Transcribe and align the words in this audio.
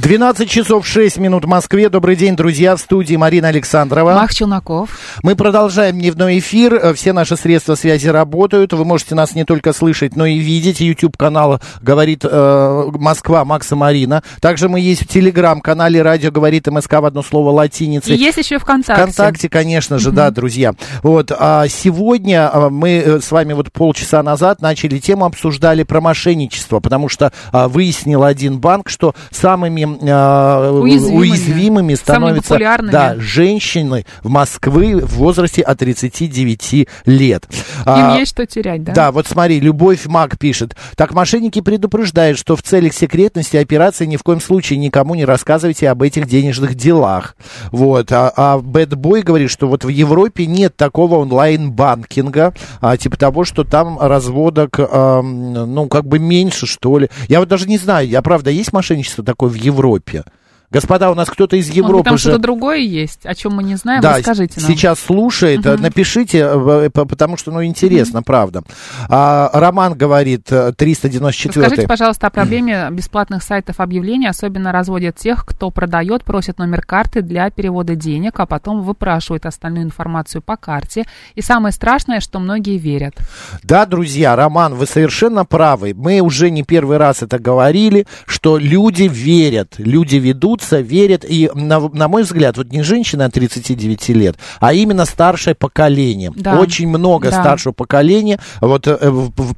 12 0.00 0.48
часов 0.48 0.86
6 0.86 1.18
минут 1.18 1.44
в 1.44 1.48
Москве. 1.48 1.88
Добрый 1.88 2.14
день, 2.14 2.36
друзья, 2.36 2.76
в 2.76 2.80
студии 2.80 3.16
Марина 3.16 3.48
Александрова. 3.48 4.12
Мах 4.14 4.32
Челноков. 4.32 4.90
Мы 5.24 5.34
продолжаем 5.34 5.98
дневной 5.98 6.38
эфир. 6.38 6.74
Э, 6.74 6.94
Все 6.94 7.12
наши 7.12 7.36
средства 7.36 7.74
связи 7.74 8.06
работают. 8.06 8.72
Вы 8.72 8.84
можете 8.84 9.16
нас 9.16 9.34
не 9.34 9.44
только 9.44 9.72
слышать, 9.72 10.14
но 10.14 10.24
и 10.24 10.38
видеть. 10.38 10.80
YouTube-канал 10.80 11.60
«Говорит 11.82 12.24
э, 12.24 12.90
Москва» 12.92 13.44
Макса 13.44 13.74
Марина. 13.74 14.22
Также 14.40 14.68
мы 14.68 14.78
есть 14.78 15.02
в 15.02 15.08
Телеграм-канале 15.08 16.00
«Радио 16.00 16.30
говорит 16.30 16.68
МСК» 16.68 16.92
в 16.92 17.04
одно 17.04 17.22
слово 17.22 17.50
латиницей. 17.50 18.14
И 18.14 18.18
есть 18.20 18.38
еще 18.38 18.60
ВКонтакте. 18.60 19.02
ВКонтакте, 19.02 19.48
конечно 19.48 19.98
же, 19.98 20.12
да, 20.12 20.30
друзья. 20.30 20.74
Вот, 21.02 21.32
а 21.36 21.66
сегодня 21.66 22.48
а, 22.52 22.70
мы 22.70 23.02
э, 23.04 23.20
с 23.20 23.32
вами 23.32 23.52
вот 23.52 23.72
полчаса 23.72 24.22
назад 24.22 24.62
начали 24.62 25.00
тему, 25.00 25.24
обсуждали 25.24 25.82
про 25.82 26.00
мошенничество, 26.00 26.78
потому 26.78 27.08
что 27.08 27.32
а, 27.50 27.66
выяснил 27.66 28.22
один 28.22 28.60
банк, 28.60 28.90
что 28.90 29.16
самыми 29.32 29.87
Уязвимыми. 29.96 31.18
уязвимыми 31.18 31.94
Самыми 31.94 32.40
становятся 32.40 32.58
да, 32.90 33.14
женщины 33.18 34.04
в 34.22 34.28
Москве 34.28 34.96
в 34.96 35.14
возрасте 35.14 35.62
от 35.62 35.78
39 35.78 36.88
лет. 37.06 37.48
А, 37.84 38.12
Им 38.14 38.20
есть 38.20 38.32
что 38.32 38.46
терять, 38.46 38.82
да? 38.84 38.92
да, 38.92 39.12
вот 39.12 39.26
смотри, 39.26 39.60
Любовь 39.60 40.06
Мак 40.06 40.38
пишет. 40.38 40.76
Так 40.96 41.14
мошенники 41.14 41.60
предупреждают, 41.60 42.38
что 42.38 42.56
в 42.56 42.62
целях 42.62 42.92
секретности 42.92 43.56
операции 43.56 44.06
ни 44.06 44.16
в 44.16 44.22
коем 44.22 44.40
случае 44.40 44.78
никому 44.78 45.14
не 45.14 45.24
рассказывайте 45.24 45.88
об 45.88 46.02
этих 46.02 46.26
денежных 46.26 46.74
делах. 46.74 47.36
Вот. 47.70 48.12
А, 48.12 48.32
а 48.36 48.58
Boy 48.58 49.22
говорит, 49.22 49.50
что 49.50 49.68
вот 49.68 49.84
в 49.84 49.88
Европе 49.88 50.46
нет 50.46 50.76
такого 50.76 51.16
онлайн-банкинга, 51.16 52.54
а, 52.80 52.96
типа 52.96 53.16
того, 53.16 53.44
что 53.44 53.64
там 53.64 53.98
разводок, 54.00 54.78
ам, 54.78 55.52
ну, 55.52 55.88
как 55.88 56.06
бы 56.06 56.18
меньше, 56.18 56.66
что 56.66 56.98
ли. 56.98 57.08
Я 57.28 57.40
вот 57.40 57.48
даже 57.48 57.68
не 57.68 57.78
знаю, 57.78 58.08
а 58.16 58.22
правда, 58.22 58.50
есть 58.50 58.72
мошенничество 58.72 59.24
такое 59.24 59.50
в 59.50 59.54
Европе? 59.54 59.77
Европе. 59.78 60.24
Господа, 60.70 61.10
у 61.10 61.14
нас 61.14 61.30
кто-то 61.30 61.56
из 61.56 61.68
быть, 61.68 61.76
Европы 61.76 62.04
там 62.04 62.18
же... 62.18 62.24
что-то 62.24 62.38
другое 62.38 62.78
есть, 62.78 63.24
о 63.24 63.34
чем 63.34 63.54
мы 63.54 63.62
не 63.62 63.76
знаем, 63.76 64.02
Да, 64.02 64.18
расскажите 64.18 64.60
нам. 64.60 64.70
сейчас 64.70 65.00
слушает, 65.00 65.64
э, 65.64 65.76
напишите, 65.78 66.40
э, 66.40 66.90
п- 66.90 67.06
потому 67.06 67.38
что, 67.38 67.50
ну, 67.50 67.64
интересно, 67.64 68.22
правда. 68.22 68.62
А, 69.08 69.50
Роман 69.54 69.94
говорит, 69.94 70.52
э, 70.52 70.72
394 70.76 71.66
Скажите, 71.66 71.88
пожалуйста, 71.88 72.26
о 72.26 72.30
проблеме 72.30 72.88
бесплатных 72.92 73.42
сайтов 73.42 73.80
объявлений. 73.80 74.28
Особенно 74.28 74.70
разводят 74.70 75.16
тех, 75.16 75.46
кто 75.46 75.70
продает, 75.70 76.24
просит 76.24 76.58
номер 76.58 76.82
карты 76.82 77.22
для 77.22 77.48
перевода 77.50 77.94
денег, 77.96 78.38
а 78.38 78.44
потом 78.44 78.82
выпрашивает 78.82 79.46
остальную 79.46 79.84
информацию 79.86 80.42
по 80.42 80.56
карте. 80.56 81.06
И 81.34 81.40
самое 81.40 81.72
страшное, 81.72 82.20
что 82.20 82.40
многие 82.40 82.76
верят. 82.76 83.14
Да, 83.62 83.86
друзья, 83.86 84.36
Роман, 84.36 84.74
вы 84.74 84.84
совершенно 84.86 85.46
правы. 85.46 85.94
Мы 85.96 86.20
уже 86.20 86.50
не 86.50 86.62
первый 86.62 86.98
раз 86.98 87.22
это 87.22 87.38
говорили, 87.38 88.06
что 88.26 88.58
люди 88.58 89.04
верят, 89.04 89.74
люди 89.78 90.16
ведутся, 90.58 90.80
верят. 90.80 91.24
И, 91.28 91.50
на, 91.54 91.80
на 91.88 92.08
мой 92.08 92.22
взгляд, 92.22 92.56
вот 92.56 92.70
не 92.70 92.82
женщина 92.82 93.26
от 93.26 93.34
39 93.34 94.08
лет, 94.10 94.36
а 94.60 94.72
именно 94.72 95.04
старшее 95.04 95.54
поколение. 95.54 96.32
Да. 96.34 96.58
Очень 96.58 96.88
много 96.88 97.30
Да. 97.30 97.40
старшего 97.40 97.72
поколения 97.72 98.38
вот 98.60 98.86
э, 98.86 98.98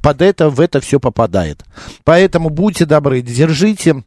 под 0.01 0.21
это, 0.21 0.49
в 0.49 0.59
это 0.59 0.79
все 0.79 0.99
попадает. 0.99 1.63
Поэтому 2.03 2.49
будьте 2.49 2.85
добры, 2.85 3.21
держите 3.21 4.03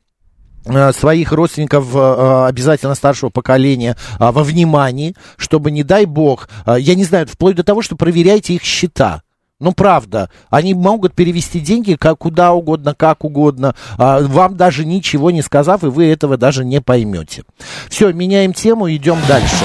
э, 0.66 0.92
своих 0.92 1.32
родственников 1.32 1.94
э, 1.94 2.46
обязательно 2.46 2.94
старшего 2.94 3.30
поколения 3.30 3.96
во 4.18 4.42
внимании, 4.44 5.14
чтобы, 5.36 5.70
не 5.70 5.82
дай 5.82 6.04
бог, 6.06 6.48
я 6.66 6.94
не 6.94 7.04
знаю, 7.04 7.26
вплоть 7.26 7.56
до 7.56 7.64
того, 7.64 7.82
что 7.82 7.96
проверяйте 7.96 8.54
их 8.54 8.62
счета. 8.62 9.22
Ну, 9.64 9.72
правда, 9.72 10.28
они 10.50 10.74
могут 10.74 11.14
перевести 11.14 11.58
деньги 11.58 11.94
как 11.94 12.18
куда 12.18 12.52
угодно, 12.52 12.94
как 12.94 13.24
угодно, 13.24 13.74
а, 13.96 14.20
вам 14.20 14.58
даже 14.58 14.84
ничего 14.84 15.30
не 15.30 15.40
сказав, 15.40 15.84
и 15.84 15.86
вы 15.86 16.04
этого 16.04 16.36
даже 16.36 16.66
не 16.66 16.82
поймете. 16.82 17.44
Все, 17.88 18.12
меняем 18.12 18.52
тему, 18.52 18.90
идем 18.94 19.16
дальше. 19.26 19.64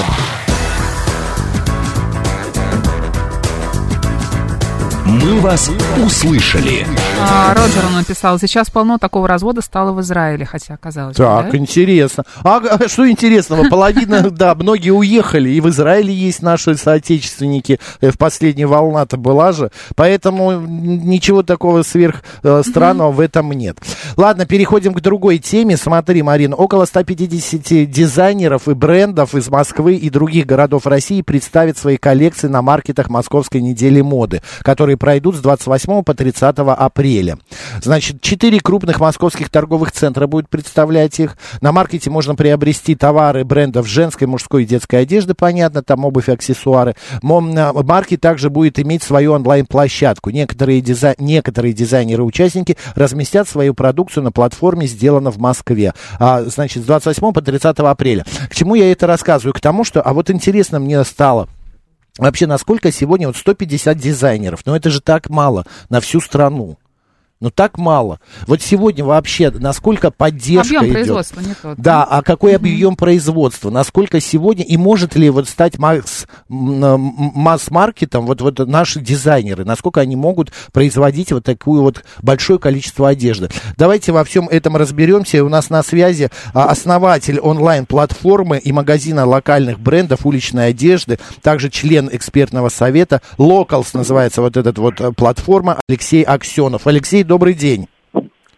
«Мы 5.22 5.40
вас 5.40 5.70
услышали». 6.04 6.86
А, 7.22 7.52
Роджер 7.54 7.84
он 7.86 7.94
написал, 7.96 8.38
сейчас 8.38 8.70
полно 8.70 8.96
такого 8.98 9.28
развода 9.28 9.60
стало 9.60 9.92
в 9.92 10.00
Израиле, 10.00 10.46
хотя 10.46 10.76
казалось 10.78 11.16
бы, 11.16 11.22
Так, 11.24 11.50
да? 11.50 11.58
интересно. 11.58 12.24
А 12.42 12.60
г- 12.60 12.88
что 12.88 13.08
интересного? 13.08 13.68
Половина, 13.68 14.30
да, 14.30 14.54
многие 14.54 14.90
уехали, 14.90 15.50
и 15.50 15.60
в 15.60 15.68
Израиле 15.68 16.12
есть 16.14 16.42
наши 16.42 16.74
соотечественники. 16.76 17.78
Э, 18.00 18.10
В 18.10 18.18
последняя 18.18 18.66
волна-то 18.66 19.16
была 19.18 19.52
же. 19.52 19.70
Поэтому 19.96 20.52
ничего 20.62 21.42
такого 21.42 21.82
сверх 21.82 22.22
э, 22.42 22.62
странного 22.66 23.12
в 23.12 23.20
этом 23.20 23.52
нет. 23.52 23.76
Ладно, 24.16 24.46
переходим 24.46 24.94
к 24.94 25.00
другой 25.00 25.38
теме. 25.38 25.76
Смотри, 25.76 26.22
Марина, 26.22 26.56
около 26.56 26.86
150 26.86 27.90
дизайнеров 27.90 28.68
и 28.68 28.74
брендов 28.74 29.34
из 29.34 29.48
Москвы 29.50 29.96
и 29.96 30.08
других 30.08 30.46
городов 30.46 30.86
России 30.86 31.20
представят 31.20 31.76
свои 31.76 31.98
коллекции 31.98 32.48
на 32.48 32.62
маркетах 32.62 33.10
Московской 33.10 33.60
недели 33.60 34.00
моды, 34.00 34.40
которые 34.62 34.96
пройдут 35.10 35.34
с 35.34 35.40
28 35.40 36.04
по 36.04 36.14
30 36.14 36.54
апреля. 36.58 37.36
Значит, 37.82 38.20
четыре 38.20 38.60
крупных 38.60 39.00
московских 39.00 39.50
торговых 39.50 39.90
центра 39.90 40.28
будут 40.28 40.48
представлять 40.48 41.18
их. 41.18 41.36
На 41.60 41.72
маркете 41.72 42.10
можно 42.10 42.36
приобрести 42.36 42.94
товары 42.94 43.44
брендов 43.44 43.88
женской, 43.88 44.28
мужской 44.28 44.62
и 44.62 44.66
детской 44.66 45.02
одежды, 45.02 45.34
понятно, 45.34 45.82
там 45.82 46.04
обувь, 46.04 46.28
аксессуары. 46.28 46.94
Маркет 47.22 48.20
также 48.20 48.50
будет 48.50 48.78
иметь 48.78 49.02
свою 49.02 49.32
онлайн-площадку. 49.32 50.30
Некоторые, 50.30 50.80
дизай- 50.80 51.16
некоторые 51.18 51.74
дизайнеры 51.74 52.22
и 52.22 52.26
участники 52.26 52.76
разместят 52.94 53.48
свою 53.48 53.74
продукцию 53.74 54.22
на 54.22 54.30
платформе 54.30 54.86
«Сделано 54.86 55.32
в 55.32 55.38
Москве». 55.38 55.92
А, 56.20 56.42
значит, 56.42 56.84
с 56.84 56.86
28 56.86 57.32
по 57.32 57.42
30 57.42 57.80
апреля. 57.80 58.24
К 58.48 58.54
чему 58.54 58.76
я 58.76 58.92
это 58.92 59.08
рассказываю? 59.08 59.54
К 59.54 59.60
тому, 59.60 59.82
что... 59.82 60.02
А 60.02 60.12
вот 60.12 60.30
интересно 60.30 60.78
мне 60.78 61.02
стало... 61.02 61.48
Вообще, 62.18 62.46
насколько 62.46 62.90
сегодня 62.90 63.26
вот 63.26 63.36
150 63.36 63.96
дизайнеров? 63.96 64.60
Ну, 64.66 64.74
это 64.74 64.90
же 64.90 65.00
так 65.00 65.30
мало 65.30 65.64
на 65.88 66.00
всю 66.00 66.20
страну. 66.20 66.78
Ну, 67.42 67.50
так 67.50 67.78
мало. 67.78 68.20
Вот 68.46 68.60
сегодня 68.60 69.02
вообще, 69.02 69.50
насколько 69.50 70.10
поддержка 70.10 70.76
Объем 70.76 70.84
идет? 70.84 70.92
производства 70.92 71.40
не 71.40 71.54
тот. 71.54 71.78
Да, 71.78 72.04
а 72.04 72.20
какой 72.20 72.54
объем 72.54 72.96
производства? 72.96 73.70
Насколько 73.70 74.20
сегодня, 74.20 74.62
и 74.62 74.76
может 74.76 75.16
ли 75.16 75.30
вот 75.30 75.48
стать 75.48 75.78
масс, 75.78 76.26
масс-маркетом 76.48 78.26
вот, 78.26 78.42
вот 78.42 78.58
наши 78.68 79.00
дизайнеры? 79.00 79.64
Насколько 79.64 80.02
они 80.02 80.16
могут 80.16 80.52
производить 80.72 81.32
вот 81.32 81.42
такое 81.42 81.80
вот 81.80 82.04
большое 82.20 82.58
количество 82.58 83.08
одежды? 83.08 83.48
Давайте 83.78 84.12
во 84.12 84.22
всем 84.24 84.46
этом 84.46 84.76
разберемся. 84.76 85.42
У 85.42 85.48
нас 85.48 85.70
на 85.70 85.82
связи 85.82 86.28
а, 86.52 86.66
основатель 86.66 87.40
онлайн-платформы 87.40 88.58
и 88.58 88.70
магазина 88.70 89.24
локальных 89.24 89.80
брендов 89.80 90.26
уличной 90.26 90.68
одежды, 90.68 91.18
также 91.40 91.70
член 91.70 92.10
экспертного 92.12 92.68
совета. 92.68 93.22
Locals 93.38 93.86
называется 93.94 94.42
вот 94.42 94.58
эта 94.58 94.78
вот 94.78 95.00
э, 95.00 95.12
платформа 95.12 95.80
Алексей 95.88 96.22
Аксенов. 96.22 96.86
Алексей, 96.86 97.24
добрый 97.30 97.54
день. 97.54 97.86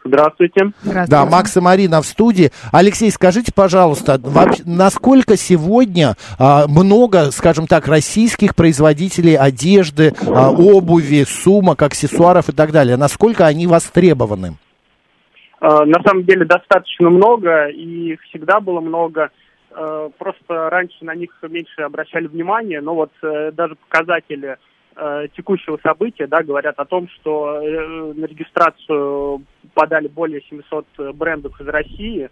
Здравствуйте. 0.04 0.72
Здравствуйте. 0.82 1.10
Да, 1.10 1.26
Макс 1.26 1.56
и 1.56 1.60
Марина 1.60 2.00
в 2.00 2.06
студии. 2.06 2.50
Алексей, 2.72 3.10
скажите, 3.10 3.52
пожалуйста, 3.54 4.18
вообще, 4.18 4.62
насколько 4.66 5.36
сегодня 5.36 6.14
а, 6.38 6.66
много, 6.66 7.30
скажем 7.30 7.66
так, 7.66 7.86
российских 7.86 8.56
производителей 8.56 9.36
одежды, 9.36 10.12
а, 10.26 10.50
обуви, 10.50 11.24
сумок, 11.24 11.82
аксессуаров 11.82 12.48
и 12.48 12.52
так 12.52 12.72
далее, 12.72 12.96
насколько 12.96 13.46
они 13.46 13.66
востребованы? 13.66 14.56
Э, 15.60 15.84
На 15.84 16.02
самом 16.02 16.24
деле 16.24 16.46
достаточно 16.46 17.10
много, 17.10 17.66
и 17.68 18.14
их 18.14 18.22
всегда 18.22 18.58
было 18.58 18.80
много. 18.80 19.28
Э, 19.70 20.08
Просто 20.18 20.70
раньше 20.70 21.04
на 21.04 21.14
них 21.14 21.30
меньше 21.42 21.82
обращали 21.82 22.26
внимание, 22.26 22.80
но 22.80 22.94
вот 22.94 23.12
э, 23.22 23.52
даже 23.52 23.76
показатели 23.76 24.56
э, 24.96 25.26
текущего 25.36 25.78
события 25.82 26.26
да, 26.26 26.42
говорят 26.42 26.78
о 26.78 26.84
том, 26.84 27.08
что 27.08 27.60
э, 27.60 28.12
на 28.14 28.24
регистрацию 28.26 29.42
подали 29.74 30.08
более 30.08 30.42
700 30.42 30.86
брендов 31.14 31.60
из 31.60 31.66
России, 31.66 32.30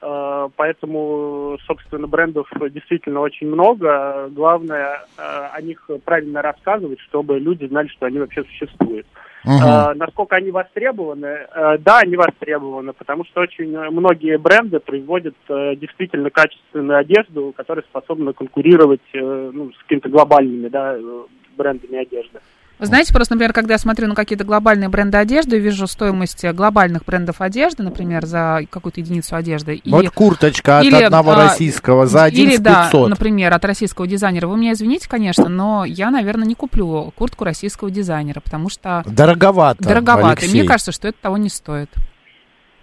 Э, 0.00 0.48
Поэтому, 0.56 1.58
собственно, 1.66 2.06
брендов 2.06 2.48
действительно 2.70 3.20
очень 3.20 3.48
много. 3.48 4.28
Главное 4.30 5.02
э, 5.16 5.22
о 5.52 5.60
них 5.60 5.88
правильно 6.04 6.42
рассказывать, 6.42 7.00
чтобы 7.00 7.38
люди 7.38 7.66
знали, 7.66 7.88
что 7.88 8.06
они 8.06 8.18
вообще 8.18 8.44
существуют. 8.44 9.06
Э, 9.44 9.94
Насколько 9.94 10.36
они 10.36 10.50
востребованы? 10.50 11.26
Э, 11.26 11.78
Да, 11.78 11.98
они 11.98 12.16
востребованы, 12.16 12.92
потому 12.92 13.24
что 13.24 13.40
очень 13.40 13.76
многие 13.90 14.38
бренды 14.38 14.78
производят 14.78 15.34
э, 15.48 15.74
действительно 15.76 16.30
качественную 16.30 16.98
одежду, 16.98 17.52
которая 17.56 17.84
способна 17.84 18.32
конкурировать 18.32 19.02
э, 19.12 19.50
ну, 19.52 19.72
с 19.72 19.78
какими-то 19.82 20.08
глобальными 20.08 20.68
да, 20.68 20.96
брендами 21.58 21.98
одежды. 22.00 22.38
Вы 22.78 22.86
знаете, 22.86 23.12
просто, 23.12 23.34
например, 23.34 23.52
когда 23.52 23.74
я 23.74 23.78
смотрю 23.78 24.06
на 24.06 24.14
какие-то 24.14 24.44
глобальные 24.44 24.88
бренды 24.88 25.18
одежды, 25.18 25.56
и 25.56 25.60
вижу 25.60 25.88
стоимость 25.88 26.44
э, 26.44 26.52
глобальных 26.52 27.04
брендов 27.04 27.40
одежды, 27.40 27.82
например, 27.82 28.24
за 28.24 28.60
какую-то 28.70 29.00
единицу 29.00 29.34
одежды. 29.34 29.74
И, 29.74 29.90
Вот 29.90 30.08
курточка 30.10 30.78
от 30.78 30.84
или, 30.84 31.02
одного 31.02 31.32
а, 31.32 31.48
российского 31.48 32.06
за 32.06 32.28
или, 32.28 32.54
11 32.54 32.62
да, 32.62 32.84
500. 32.84 33.10
например, 33.10 33.52
от 33.52 33.64
российского 33.64 34.06
дизайнера. 34.06 34.46
Вы 34.46 34.56
меня 34.56 34.74
извините, 34.74 35.08
конечно, 35.08 35.48
но 35.48 35.84
я, 35.84 36.10
наверное, 36.12 36.46
не 36.46 36.54
куплю 36.54 37.12
куртку 37.16 37.42
российского 37.42 37.90
дизайнера, 37.90 38.40
потому 38.40 38.68
что 38.68 39.02
Дороговато, 39.06 39.82
дороговато. 39.82 40.28
И 40.28 40.44
Алексей. 40.44 40.60
мне 40.60 40.68
кажется, 40.68 40.92
что 40.92 41.08
это 41.08 41.18
того 41.20 41.36
не 41.36 41.48
стоит. 41.48 41.90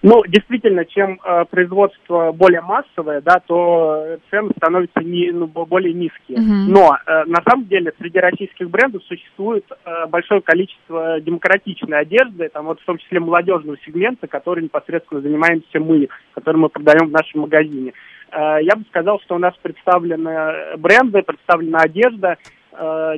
Ну, 0.07 0.21
действительно, 0.27 0.85
чем 0.85 1.19
э, 1.23 1.45
производство 1.49 2.31
более 2.31 2.61
массовое, 2.61 3.21
да, 3.21 3.41
то 3.47 4.19
цены 4.29 4.51
становятся 4.55 4.99
не, 4.99 5.31
ну, 5.31 5.47
бо- 5.47 5.65
более 5.65 5.95
низкие. 5.95 6.39
Мгм. 6.39 6.71
Но 6.71 6.95
э, 6.95 7.23
на 7.25 7.41
самом 7.41 7.65
деле 7.65 7.91
среди 7.97 8.19
российских 8.19 8.69
брендов 8.69 9.01
существует 9.05 9.65
э, 9.71 10.05
большое 10.05 10.41
количество 10.41 11.19
демократичной 11.21 12.01
одежды, 12.01 12.49
там 12.49 12.65
вот 12.67 12.79
в 12.81 12.85
том 12.85 12.99
числе 12.99 13.19
молодежного 13.19 13.79
сегмента, 13.83 14.27
который 14.27 14.63
непосредственно 14.63 15.21
занимаемся 15.21 15.79
мы, 15.79 16.07
который 16.35 16.57
мы 16.57 16.69
продаем 16.69 17.07
в 17.07 17.11
нашем 17.11 17.41
магазине. 17.41 17.93
Э, 18.31 18.59
я 18.61 18.75
бы 18.75 18.83
сказал, 18.89 19.19
что 19.21 19.33
у 19.33 19.39
нас 19.39 19.55
представлены 19.59 20.77
бренды, 20.77 21.23
представлена 21.23 21.79
одежда, 21.79 22.37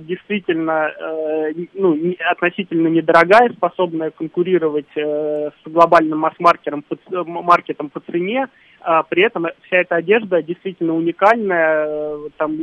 действительно 0.01 0.89
э, 0.89 1.53
ну, 1.73 1.97
относительно 2.31 2.87
недорогая, 2.87 3.49
способная 3.53 4.11
конкурировать 4.11 4.89
э, 4.95 5.49
с 5.49 5.69
глобальным 5.69 6.19
масс-маркетом 6.19 6.83
по, 6.83 6.97
маркетом 7.23 7.89
по 7.89 7.99
цене. 8.01 8.47
А 8.81 9.03
при 9.03 9.25
этом 9.25 9.45
вся 9.65 9.77
эта 9.77 9.95
одежда 9.95 10.41
действительно 10.41 10.93
уникальная, 10.93 11.85
э, 11.87 12.29
там 12.37 12.53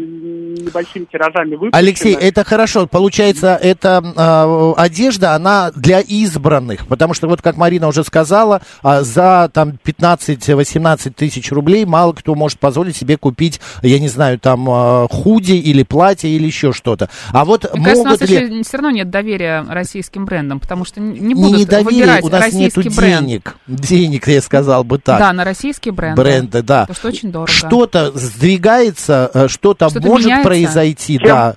небольшими 0.54 1.04
тиражами 1.04 1.54
выпущена. 1.54 1.78
Алексей, 1.78 2.14
это 2.14 2.44
хорошо. 2.44 2.86
Получается, 2.86 3.58
эта 3.60 4.02
э, 4.02 4.80
одежда, 4.80 5.34
она 5.34 5.70
для 5.74 6.00
избранных. 6.00 6.86
Потому 6.86 7.14
что, 7.14 7.28
вот 7.28 7.42
как 7.42 7.56
Марина 7.56 7.88
уже 7.88 8.04
сказала, 8.04 8.62
а, 8.82 9.02
за 9.02 9.50
там 9.52 9.74
15-18 9.84 11.10
тысяч 11.10 11.50
рублей 11.52 11.84
мало 11.84 12.12
кто 12.12 12.34
может 12.34 12.58
позволить 12.58 12.96
себе 12.96 13.16
купить, 13.16 13.60
я 13.82 13.98
не 13.98 14.08
знаю, 14.08 14.38
там 14.38 14.68
э, 14.68 15.08
худи 15.10 15.52
или 15.52 15.82
платье 15.82 16.30
или 16.30 16.46
еще 16.46 16.72
что-то. 16.72 17.10
А 17.32 17.44
вот 17.44 17.64
Мне 17.74 17.84
кажется, 17.84 18.00
у 18.00 18.04
нас 18.04 18.20
могут 18.20 18.30
ли... 18.30 18.36
еще 18.36 18.62
все 18.62 18.76
равно 18.76 18.90
нет 18.90 19.10
доверия 19.10 19.64
российским 19.68 20.24
брендам, 20.24 20.60
потому 20.60 20.84
что 20.84 21.00
не 21.00 21.20
Не 21.20 21.34
будут 21.34 21.60
недоверие, 21.60 22.00
выбирать 22.00 22.24
у 22.24 22.28
нас 22.28 22.52
нету 22.52 22.76
российский 22.76 22.96
бренд. 22.96 23.26
денег. 23.26 23.56
Денег, 23.66 24.28
я 24.28 24.40
сказал 24.40 24.84
бы 24.84 24.98
так. 24.98 25.18
Да, 25.18 25.32
на 25.32 25.44
российские 25.44 25.92
бренды. 26.12 26.22
Бренды, 26.22 26.62
да. 26.62 26.80
Потому 26.82 26.96
что 26.96 27.08
очень 27.08 27.32
дорого. 27.32 27.50
Что-то 27.52 28.12
сдвигается, 28.14 29.30
э, 29.32 29.48
что-то 29.48 29.88
Что-то 29.88 30.06
может 30.06 30.26
меняется? 30.26 30.48
произойти, 30.48 31.18
Чем- 31.18 31.26
да. 31.28 31.54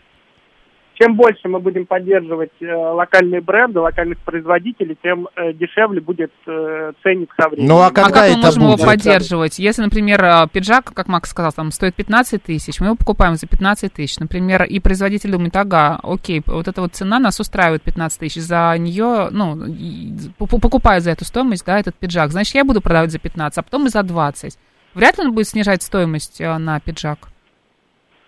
Чем 0.99 1.15
больше 1.15 1.47
мы 1.47 1.59
будем 1.59 1.85
поддерживать 1.85 2.49
э, 2.59 2.65
локальные 2.73 3.41
бренды, 3.41 3.79
локальных 3.79 4.17
производителей, 4.19 4.97
тем 5.03 5.27
э, 5.35 5.53
дешевле 5.53 6.01
будет 6.01 6.31
э, 6.47 6.93
ценник 7.03 7.31
со 7.39 7.49
временем. 7.49 7.69
Ну, 7.69 7.77
а 7.81 7.87
А 7.87 7.91
когда 7.91 8.09
как 8.09 8.23
мы 8.23 8.27
это 8.29 8.37
можем 8.47 8.63
будет? 8.63 8.79
его 8.79 8.85
поддерживать? 8.89 9.59
Если, 9.59 9.83
например, 9.83 10.49
пиджак, 10.51 10.91
как 10.93 11.07
Макс 11.07 11.29
сказал, 11.29 11.51
там 11.51 11.69
стоит 11.71 11.93
15 11.93 12.41
тысяч, 12.41 12.79
мы 12.79 12.87
его 12.87 12.95
покупаем 12.95 13.35
за 13.35 13.45
15 13.45 13.93
тысяч. 13.93 14.17
Например, 14.17 14.63
и 14.63 14.79
производитель 14.79 15.31
думает, 15.31 15.55
ага, 15.55 15.99
окей, 16.01 16.41
вот 16.47 16.67
эта 16.67 16.81
вот 16.81 16.95
цена 16.95 17.19
нас 17.19 17.39
устраивает 17.39 17.83
15 17.83 18.19
тысяч, 18.19 18.41
за 18.41 18.75
нее, 18.79 19.27
ну, 19.29 19.65
и 19.67 20.13
п- 20.39 20.47
покупаю 20.59 20.99
за 21.01 21.11
эту 21.11 21.25
стоимость, 21.25 21.63
да, 21.65 21.79
этот 21.79 21.93
пиджак. 21.95 22.31
Значит, 22.31 22.55
я 22.55 22.65
буду 22.65 22.81
продавать 22.81 23.11
за 23.11 23.19
15, 23.19 23.59
а 23.59 23.61
потом 23.61 23.85
и 23.85 23.89
за 23.89 24.01
20. 24.01 24.57
Вряд 24.95 25.19
ли 25.19 25.25
он 25.25 25.33
будет 25.33 25.47
снижать 25.47 25.83
стоимость 25.83 26.39
на 26.39 26.79
пиджак. 26.79 27.27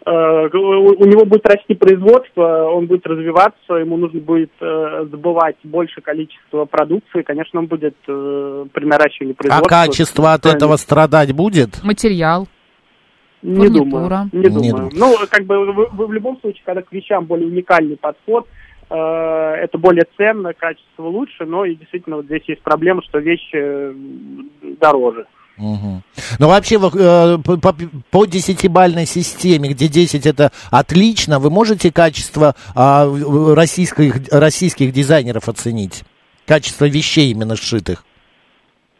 Э, 0.09 0.49
у 0.51 1.05
него 1.05 1.25
будет 1.25 1.45
расти 1.45 1.75
производство, 1.75 2.63
он 2.69 2.87
будет 2.87 3.05
развиваться, 3.05 3.73
ему 3.75 3.95
нужно 3.95 4.19
будет 4.19 4.51
э, 4.59 5.05
забывать 5.11 5.57
больше 5.63 6.01
количество 6.01 6.65
продукции, 6.65 7.21
конечно, 7.21 7.59
он 7.59 7.67
будет 7.67 7.95
э, 8.07 8.65
при 8.73 8.85
наращивании 8.85 9.33
А 9.33 9.37
производства. 9.37 9.69
качество 9.69 10.33
от 10.33 10.45
этого 10.47 10.77
страдать 10.77 11.33
будет? 11.33 11.83
Материал. 11.83 12.47
Не 13.43 13.67
фурнитура. 13.67 13.83
думаю. 13.83 14.29
Не 14.31 14.39
Не 14.39 14.71
думаю. 14.71 14.89
Ну, 14.95 15.15
как 15.29 15.45
бы 15.45 15.73
вы, 15.73 15.85
вы 15.91 16.07
в 16.07 16.11
любом 16.11 16.39
случае, 16.39 16.63
когда 16.65 16.81
к 16.81 16.91
вещам 16.91 17.25
более 17.25 17.47
уникальный 17.47 17.95
подход, 17.95 18.47
э, 18.89 18.95
это 18.95 19.77
более 19.77 20.07
ценно, 20.17 20.53
качество 20.53 21.03
лучше, 21.03 21.45
но 21.45 21.65
и 21.65 21.75
действительно 21.75 22.15
вот 22.15 22.25
здесь 22.25 22.43
есть 22.47 22.63
проблема, 22.63 23.03
что 23.03 23.19
вещи 23.19 23.51
э, 23.53 23.93
дороже. 24.81 25.27
Мгм. 25.59 26.03
Ну, 26.39 26.47
вообще, 26.47 26.75
э, 26.75 27.37
по, 27.43 27.75
по- 28.11 28.25
десятибальной 28.25 29.05
системе, 29.05 29.69
где 29.69 29.89
10 29.89 30.25
это 30.25 30.51
отлично, 30.71 31.39
вы 31.39 31.49
можете 31.49 31.91
качество 31.91 32.55
а, 32.75 33.05
российских, 33.53 34.15
российских 34.31 34.93
дизайнеров 34.93 35.49
оценить? 35.49 36.03
Качество 36.47 36.85
вещей 36.85 37.31
именно 37.31 37.57
сшитых? 37.57 38.05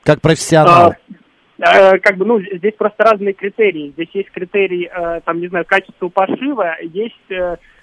Как 0.04 0.20
профессионал. 0.20 0.96
А, 1.62 1.94
э, 1.94 2.00
как 2.00 2.18
бы, 2.18 2.26
ну, 2.26 2.42
здесь 2.42 2.74
просто 2.78 3.04
разные 3.04 3.34
критерии. 3.34 3.92
Здесь 3.94 4.10
есть 4.14 4.32
критерий, 4.32 4.90
э, 4.94 5.22
там, 5.24 5.40
не 5.40 5.48
знаю, 5.48 5.66
качества 5.66 6.10
пошива, 6.10 6.76
есть 6.82 7.16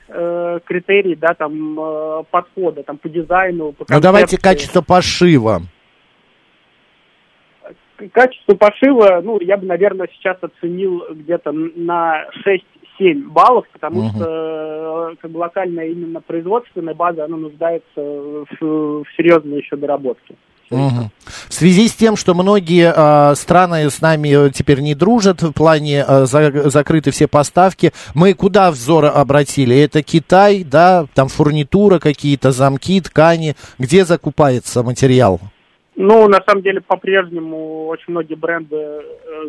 критерий, 0.09 1.17
да, 1.17 1.35
там, 1.35 2.25
подхода, 2.31 2.85
там, 2.85 2.97
по 2.97 3.09
дизайну, 3.09 3.73
по 3.73 3.85
ну, 3.89 4.01
давайте 4.01 4.39
качество 4.39 4.81
пошива. 4.81 5.63
Качество 8.13 8.55
пошива, 8.55 9.21
ну, 9.23 9.41
я 9.41 9.57
бы, 9.57 9.67
наверное, 9.67 10.09
сейчас 10.15 10.37
оценил 10.43 11.03
где-то 11.11 11.53
на 11.53 12.25
6-7 13.01 13.29
баллов, 13.31 13.65
потому 13.73 14.03
Мгм. 14.03 14.11
что 14.17 15.13
э, 15.13 15.17
как 15.21 15.31
бы 15.31 15.39
локальная 15.39 15.87
именно 15.89 16.21
производственная 16.21 16.95
база, 16.95 17.25
она 17.25 17.37
нуждается 17.37 17.85
в, 17.97 18.47
в 18.61 19.05
серьезной 19.17 19.59
еще 19.61 19.77
доработке. 19.77 20.35
Мгм. 20.69 21.11
В 21.25 21.55
связи 21.55 21.87
с 21.87 21.95
тем, 21.95 22.17
что 22.17 22.35
многие 22.35 22.93
э, 22.93 23.35
страны 23.37 23.89
с 23.89 24.01
нами 24.01 24.49
э, 24.49 24.51
теперь 24.51 24.81
не 24.81 24.97
дружат, 24.97 25.43
в 25.43 25.53
плане 25.53 26.05
э, 26.07 26.25
за- 26.27 26.71
закрыты 26.71 27.13
все 27.13 27.29
поставки, 27.29 27.93
мы 28.17 28.35
куда 28.35 28.73
взор 28.73 29.05
обратили? 29.05 29.79
Это 29.79 30.03
Китай, 30.03 30.65
да, 30.65 31.07
там 31.15 31.29
фурнитура 31.29 32.01
какие-то, 32.01 32.51
замки, 32.51 33.01
ткани. 33.01 33.55
Где 33.79 34.05
закупается 34.05 34.83
материал? 34.83 35.41
Ну, 35.97 36.29
на 36.29 36.41
самом 36.47 36.63
деле, 36.63 36.81
по-прежнему 36.83 37.87
очень 37.87 38.11
многие 38.13 38.35
бренды 38.35 38.77
э, 38.77 39.03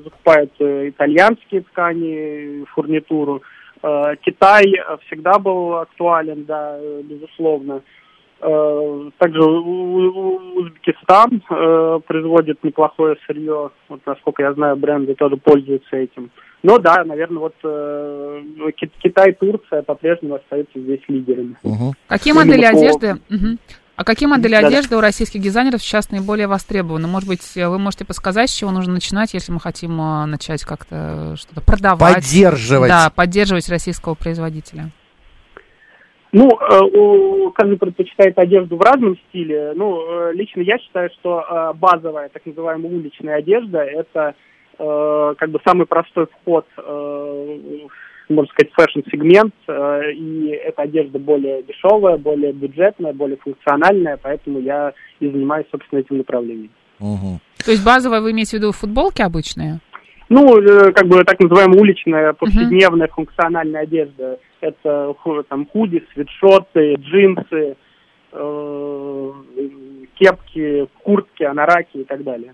закупают 0.04 0.52
э, 0.60 0.90
итальянские 0.90 1.62
ткани, 1.62 2.64
фурнитуру. 2.74 3.42
Э, 3.84 4.16
Китай 4.22 4.64
всегда 5.06 5.40
был 5.40 5.76
актуален, 5.76 6.46
да, 6.46 6.78
э, 6.80 7.02
безусловно. 7.04 7.82
Э, 8.40 9.10
Также 9.18 9.42
Узбекистан 9.44 11.42
э, 11.50 12.00
производит 12.08 12.64
неплохое 12.64 13.18
сырье. 13.28 13.72
Вот, 13.90 14.00
насколько 14.06 14.44
я 14.44 14.54
знаю, 14.54 14.78
бренды 14.78 15.16
тоже 15.16 15.36
пользуются 15.38 15.98
этим. 15.98 16.30
Но 16.64 16.78
да, 16.80 17.04
наверное, 17.04 17.40
вот 17.40 17.56
э, 17.64 18.42
Ки- 18.78 18.92
Китай, 19.04 19.34
Турция 19.34 19.82
по-прежнему 19.84 20.36
остаются 20.36 20.80
здесь 20.80 21.02
лидерами. 21.10 21.56
Мгм. 21.64 21.92
Какие 22.08 22.34
Именно 22.34 22.46
модели 22.48 22.62
по- 22.72 22.78
одежды? 22.78 23.14
Мгм. 23.30 23.60
А 23.98 24.04
какие 24.04 24.30
модели 24.30 24.52
Да-да. 24.54 24.68
одежды 24.68 24.96
у 24.96 25.02
российских 25.02 25.42
дизайнеров 25.42 25.82
сейчас 25.82 26.12
наиболее 26.12 26.46
востребованы? 26.46 27.08
Может 27.08 27.28
быть, 27.28 27.58
э, 27.58 27.68
вы 27.68 27.80
можете 27.80 28.06
подсказать, 28.06 28.52
с 28.52 28.54
чего 28.54 28.70
нужно 28.70 28.94
начинать, 28.94 29.34
если 29.34 29.52
мы 29.52 29.60
хотим 29.60 30.00
э, 30.00 30.26
начать 30.28 30.64
как-то 30.66 31.36
что-то 31.36 31.62
продавать? 31.62 32.14
Поддерживать. 32.18 32.90
Да, 32.90 33.10
поддерживать 33.10 33.68
российского 33.70 34.14
производителя. 34.14 34.92
Ну, 36.32 36.48
э, 36.48 37.52
каждый 37.56 37.80
предпочитает 37.80 38.38
одежду 38.38 38.78
в 38.78 38.82
разном 38.82 39.18
стиле. 39.30 39.74
Ну, 39.76 40.32
лично 40.32 40.62
я 40.62 40.78
считаю, 40.78 41.10
что 41.20 41.74
базовая, 41.80 42.30
так 42.30 42.46
называемая 42.46 42.92
уличная 42.92 43.38
одежда, 43.38 43.80
это 43.80 44.36
как 44.78 45.50
бы 45.50 45.60
самый 45.66 45.88
простой 45.88 46.28
вход, 46.28 46.68
э, 46.78 47.58
можно 48.30 48.52
сказать, 48.52 48.74
фэшн-сегмент, 48.74 49.54
э, 49.68 50.12
и 50.14 50.50
эта 50.50 50.84
одежда 50.84 51.20
более 51.20 51.64
дешевая, 51.64 52.18
более 52.18 52.52
бюджетная, 52.54 53.14
более 53.14 53.38
функциональная, 53.38 54.18
поэтому 54.22 54.60
я 54.60 54.94
и 55.20 55.30
занимаюсь, 55.30 55.68
собственно, 55.72 56.00
этим 56.00 56.18
направлением. 56.18 56.72
Мгм. 57.00 57.40
То 57.64 57.72
есть 57.72 57.86
базовая 57.86 58.22
вы 58.22 58.32
имеете 58.32 58.58
в 58.58 58.60
виду 58.60 58.72
футболки 58.72 59.22
обычные? 59.22 59.80
Ну, 60.30 60.60
э, 60.60 60.92
как 60.92 61.08
бы 61.08 61.24
так 61.24 61.40
называемая 61.40 61.80
уличная, 61.80 62.34
повседневная 62.34 63.08
функциональная 63.08 63.82
одежда. 63.82 64.40
Это 64.60 65.16
там 65.48 65.66
худи, 65.68 66.04
свитшоты, 66.14 66.96
джинсы, 66.96 67.78
э, 68.34 69.32
кепки, 70.16 70.88
куртки, 71.04 71.44
анараки 71.44 71.98
и 71.98 72.04
так 72.04 72.24
далее. 72.24 72.54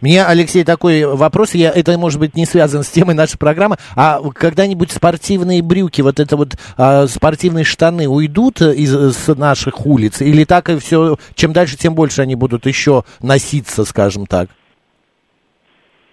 Мне, 0.00 0.24
Алексей, 0.24 0.64
такой 0.64 1.04
вопрос, 1.04 1.54
я, 1.54 1.70
это 1.70 1.96
может 1.98 2.18
быть 2.18 2.34
не 2.34 2.46
связан 2.46 2.82
с 2.82 2.90
темой 2.90 3.14
нашей 3.14 3.38
программы, 3.38 3.76
а 3.94 4.20
когда-нибудь 4.32 4.90
спортивные 4.90 5.62
брюки, 5.62 6.00
вот 6.00 6.18
это 6.20 6.36
вот 6.36 6.56
а, 6.76 7.06
спортивные 7.06 7.64
штаны 7.64 8.08
уйдут 8.08 8.60
из 8.62 8.90
с 8.90 9.34
наших 9.34 9.86
улиц, 9.86 10.22
или 10.22 10.44
так 10.44 10.68
и 10.68 10.78
все, 10.78 11.16
чем 11.34 11.52
дальше, 11.52 11.76
тем 11.76 11.94
больше 11.94 12.22
они 12.22 12.34
будут 12.34 12.66
еще 12.66 13.04
носиться, 13.20 13.84
скажем 13.84 14.26
так? 14.26 14.48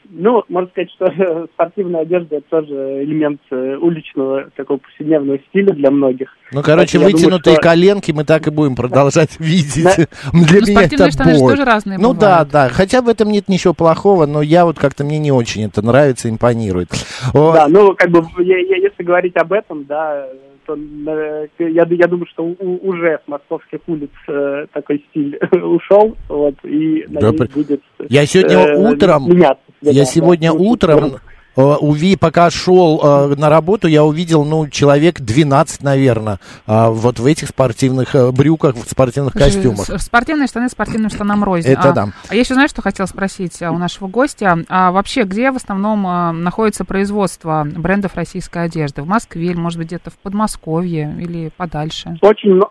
Ну, 0.09 0.43
можно 0.47 0.69
сказать, 0.69 0.91
что 0.91 1.47
спортивная 1.53 2.01
одежда 2.01 2.37
это 2.37 2.49
тоже 2.49 3.03
элемент 3.03 3.41
э, 3.51 3.75
уличного 3.75 4.49
такого 4.55 4.77
повседневного 4.77 5.39
стиля 5.49 5.73
для 5.73 5.91
многих. 5.91 6.29
Ну, 6.51 6.61
короче, 6.61 6.97
я 6.97 7.05
вытянутые 7.05 7.39
думаю, 7.39 7.55
что- 7.55 7.61
коленки 7.61 8.11
мы 8.11 8.23
так 8.23 8.47
и 8.47 8.51
будем 8.51 8.75
продолжать 8.75 9.31
видеть. 9.39 9.83
Да. 9.83 9.95
Для 9.95 10.07
Ну, 10.31 10.39
меня 10.39 10.55
спортивные 10.79 11.07
это 11.07 11.11
штаны 11.11 11.33
же 11.33 11.39
боль. 11.39 11.51
тоже 11.51 11.65
разные 11.65 11.97
Ну 11.97 12.13
да, 12.13 12.29
бывают. 12.29 12.49
да. 12.49 12.69
Хотя 12.69 13.01
в 13.01 13.09
этом 13.09 13.29
нет 13.31 13.47
ничего 13.49 13.73
плохого, 13.73 14.25
но 14.25 14.41
я 14.41 14.65
вот 14.65 14.79
как-то 14.79 15.03
мне 15.03 15.19
не 15.19 15.31
очень 15.31 15.65
это 15.65 15.81
нравится, 15.81 16.29
импонирует. 16.29 16.89
О, 17.33 17.53
Да, 17.53 17.67
ну, 17.67 17.93
как 17.95 18.09
бы, 18.11 18.19
я- 18.43 18.57
я- 18.59 18.77
если 18.77 19.03
говорить 19.03 19.35
об 19.35 19.51
этом, 19.51 19.85
да, 19.85 20.25
то 20.65 20.75
э, 20.75 21.47
я, 21.59 21.85
я 21.89 22.07
думаю, 22.07 22.25
что 22.27 22.43
у- 22.43 22.79
уже 22.89 23.19
с 23.25 23.27
московских 23.27 23.79
улиц 23.87 24.09
э, 24.27 24.65
такой 24.73 25.05
стиль 25.09 25.37
ушел, 25.63 26.17
вот, 26.27 26.55
и, 26.63 27.05
Да, 27.07 27.21
надеюсь, 27.31 27.51
при- 27.51 27.59
будет 27.61 27.81
Я 28.09 28.25
сегодня 28.25 28.57
э, 28.57 28.77
утром- 28.77 29.29
меняться. 29.29 29.63
Я 29.81 30.01
Да, 30.01 30.05
сегодня 30.05 30.51
да, 30.51 30.57
утром, 30.57 31.11
уви, 31.61 32.15
пока 32.15 32.49
шел 32.49 33.01
э, 33.03 33.35
на 33.35 33.49
работу, 33.49 33.87
я 33.87 34.03
увидел, 34.03 34.45
ну, 34.45 34.67
человек 34.67 35.19
12, 35.19 35.83
наверное, 35.83 36.39
вот 36.65 37.19
в 37.19 37.25
этих 37.25 37.49
спортивных 37.49 38.15
э, 38.15 38.31
брюках, 38.31 38.75
в 38.75 38.89
спортивных 38.89 39.33
костюмах. 39.33 39.85
Спортивные 39.99 40.47
штаны 40.47 40.69
спортивным 40.69 41.09
штанам 41.09 41.43
рознь. 41.43 41.69
Это 41.69 41.89
а, 41.89 41.93
да. 41.93 42.07
А 42.29 42.35
я 42.35 42.41
еще, 42.41 42.53
знаешь, 42.53 42.69
что 42.69 42.81
хотела 42.81 43.07
спросить 43.07 43.61
у 43.61 43.77
нашего 43.77 44.07
гостя? 44.07 44.57
А 44.69 44.91
вообще, 44.91 45.23
где 45.23 45.51
в 45.51 45.55
основном 45.55 46.03
находится 46.43 46.85
производство 46.85 47.65
брендов 47.65 48.15
российской 48.15 48.65
одежды? 48.65 49.01
В 49.01 49.07
Москве 49.07 49.47
или, 49.47 49.57
может 49.57 49.79
быть, 49.79 49.87
где-то 49.87 50.11
в 50.11 50.17
Подмосковье 50.17 51.15
или 51.19 51.51
подальше? 51.55 52.17
Очень, 52.21 52.61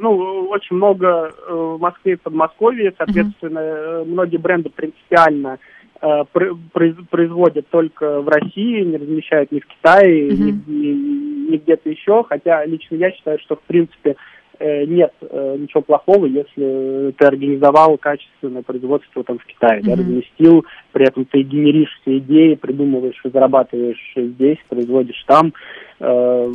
ну, 0.00 0.48
очень 0.50 0.76
много 0.76 1.06
э, 1.06 1.52
в 1.52 1.78
Москве 1.78 2.14
и 2.14 2.16
Подмосковье, 2.16 2.92
соответственно, 2.96 3.58
э, 3.58 4.04
многие 4.04 4.36
бренды 4.36 4.70
принципиально 4.70 5.54
э, 5.54 5.58
производят 6.00 7.68
только 7.68 8.20
в 8.20 8.28
России, 8.28 8.84
не 8.84 8.96
размещают 8.96 9.50
ни 9.52 9.60
в 9.60 9.66
Китае, 9.66 10.30
ни, 10.30 10.52
Мгм. 10.52 10.64
ни- 10.66 11.50
ни 11.50 11.56
где-то 11.56 11.88
еще, 11.90 12.24
хотя 12.28 12.64
лично 12.64 12.96
я 12.96 13.10
считаю, 13.10 13.38
что 13.40 13.56
в 13.56 13.62
принципе 13.62 14.16
э, 14.60 14.86
нет 14.86 15.12
э, 15.20 15.56
ничего 15.56 15.82
плохого, 15.82 16.26
если 16.26 17.12
ты 17.16 17.24
организовал 17.24 17.96
качественное 17.96 18.62
производство 18.62 19.22
там 19.22 19.38
в 19.38 19.44
Китае, 19.44 19.82
да, 19.82 19.92
Мгм. 19.92 20.00
разместил, 20.00 20.64
при 20.92 21.06
этом 21.06 21.24
ты 21.26 21.42
генеришь 21.42 21.96
все 22.02 22.18
идеи, 22.18 22.54
придумываешь 22.54 23.20
и 23.24 23.28
зарабатываешь 23.30 24.12
здесь, 24.16 24.58
производишь 24.68 25.22
там, 25.28 25.52
э, 26.00 26.52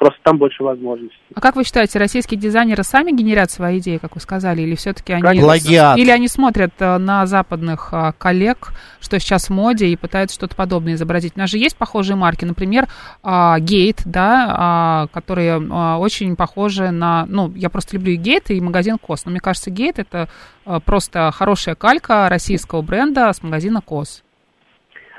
просто 0.00 0.18
там 0.22 0.38
больше 0.38 0.64
возможностей. 0.64 1.14
А 1.34 1.40
как 1.40 1.56
вы 1.56 1.62
считаете, 1.62 1.98
российские 1.98 2.40
дизайнеры 2.40 2.82
сами 2.82 3.12
генерят 3.12 3.50
свои 3.50 3.78
идеи, 3.78 3.98
как 3.98 4.14
вы 4.14 4.20
сказали, 4.22 4.62
или 4.62 4.74
все-таки 4.74 5.12
они... 5.12 5.40
Плагиат. 5.40 5.98
Или 5.98 6.10
они 6.10 6.26
смотрят 6.26 6.72
э, 6.78 6.96
на 6.96 7.26
западных 7.26 7.90
а, 7.92 8.12
коллег, 8.12 8.72
что 9.00 9.20
сейчас 9.20 9.48
в 9.48 9.50
моде, 9.50 9.88
и 9.88 9.96
пытаются 9.96 10.36
что-то 10.36 10.56
подобное 10.56 10.94
изобразить. 10.94 11.34
У 11.36 11.38
нас 11.38 11.50
же 11.50 11.58
есть 11.58 11.76
похожие 11.76 12.16
марки, 12.16 12.46
например, 12.46 12.86
Gate, 13.22 14.02
да, 14.06 14.54
а, 14.56 15.06
которые 15.12 15.60
а, 15.70 15.98
очень 15.98 16.34
похожи 16.34 16.90
на... 16.90 17.26
Ну, 17.28 17.52
я 17.54 17.68
просто 17.68 17.96
люблю 17.96 18.12
и 18.12 18.16
Gate, 18.16 18.50
и 18.50 18.60
магазин 18.60 18.96
COS. 18.96 19.26
Но 19.26 19.32
мне 19.32 19.40
кажется, 19.40 19.70
Gate 19.70 19.98
это 19.98 20.28
а, 20.64 20.80
просто 20.80 21.30
хорошая 21.30 21.74
калька 21.74 22.28
российского 22.30 22.80
бренда 22.80 23.30
с 23.30 23.42
магазина 23.42 23.82
COS. 23.82 24.22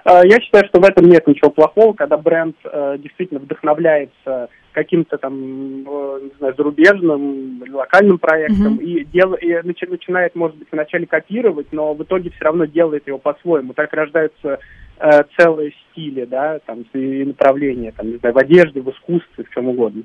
Э, 0.06 0.22
Я 0.26 0.40
считаю, 0.40 0.66
что 0.68 0.80
в 0.80 0.84
этом 0.84 1.08
нет 1.08 1.28
ничего 1.28 1.50
плохого, 1.52 1.94
когда 1.94 2.18
бренд 2.18 2.56
э, 2.64 2.98
действительно 3.00 3.40
вдохновляется 3.40 4.50
каким-то 4.72 5.18
там, 5.18 5.34
э, 5.36 6.20
не 6.24 6.32
знаю, 6.38 6.54
зарубежным 6.58 7.64
локальным 7.72 8.18
проектом 8.18 8.74
Мгм. 8.74 8.78
и, 8.78 9.04
дел, 9.06 9.34
и 9.34 9.48
начи- 9.48 9.90
начинает, 9.90 10.36
может 10.36 10.58
быть, 10.58 10.68
вначале 10.72 11.06
копировать, 11.06 11.68
но 11.72 11.94
в 11.94 12.04
итоге 12.04 12.30
все 12.32 12.46
равно 12.46 12.66
делает 12.66 13.08
его 13.08 13.18
по-своему. 13.18 13.74
Так 13.74 13.94
рождаются 13.94 14.60
э, 15.00 15.24
целые 15.38 15.74
стили, 15.92 16.26
да, 16.26 16.60
там, 16.66 16.86
и 16.94 17.24
направления, 17.26 17.92
там, 17.92 18.12
не 18.12 18.18
знаю, 18.18 18.36
в 18.36 18.38
одежде, 18.38 18.82
в 18.82 18.90
искусстве, 18.92 19.44
в 19.44 19.50
чем 19.54 19.68
угодно. 19.70 20.04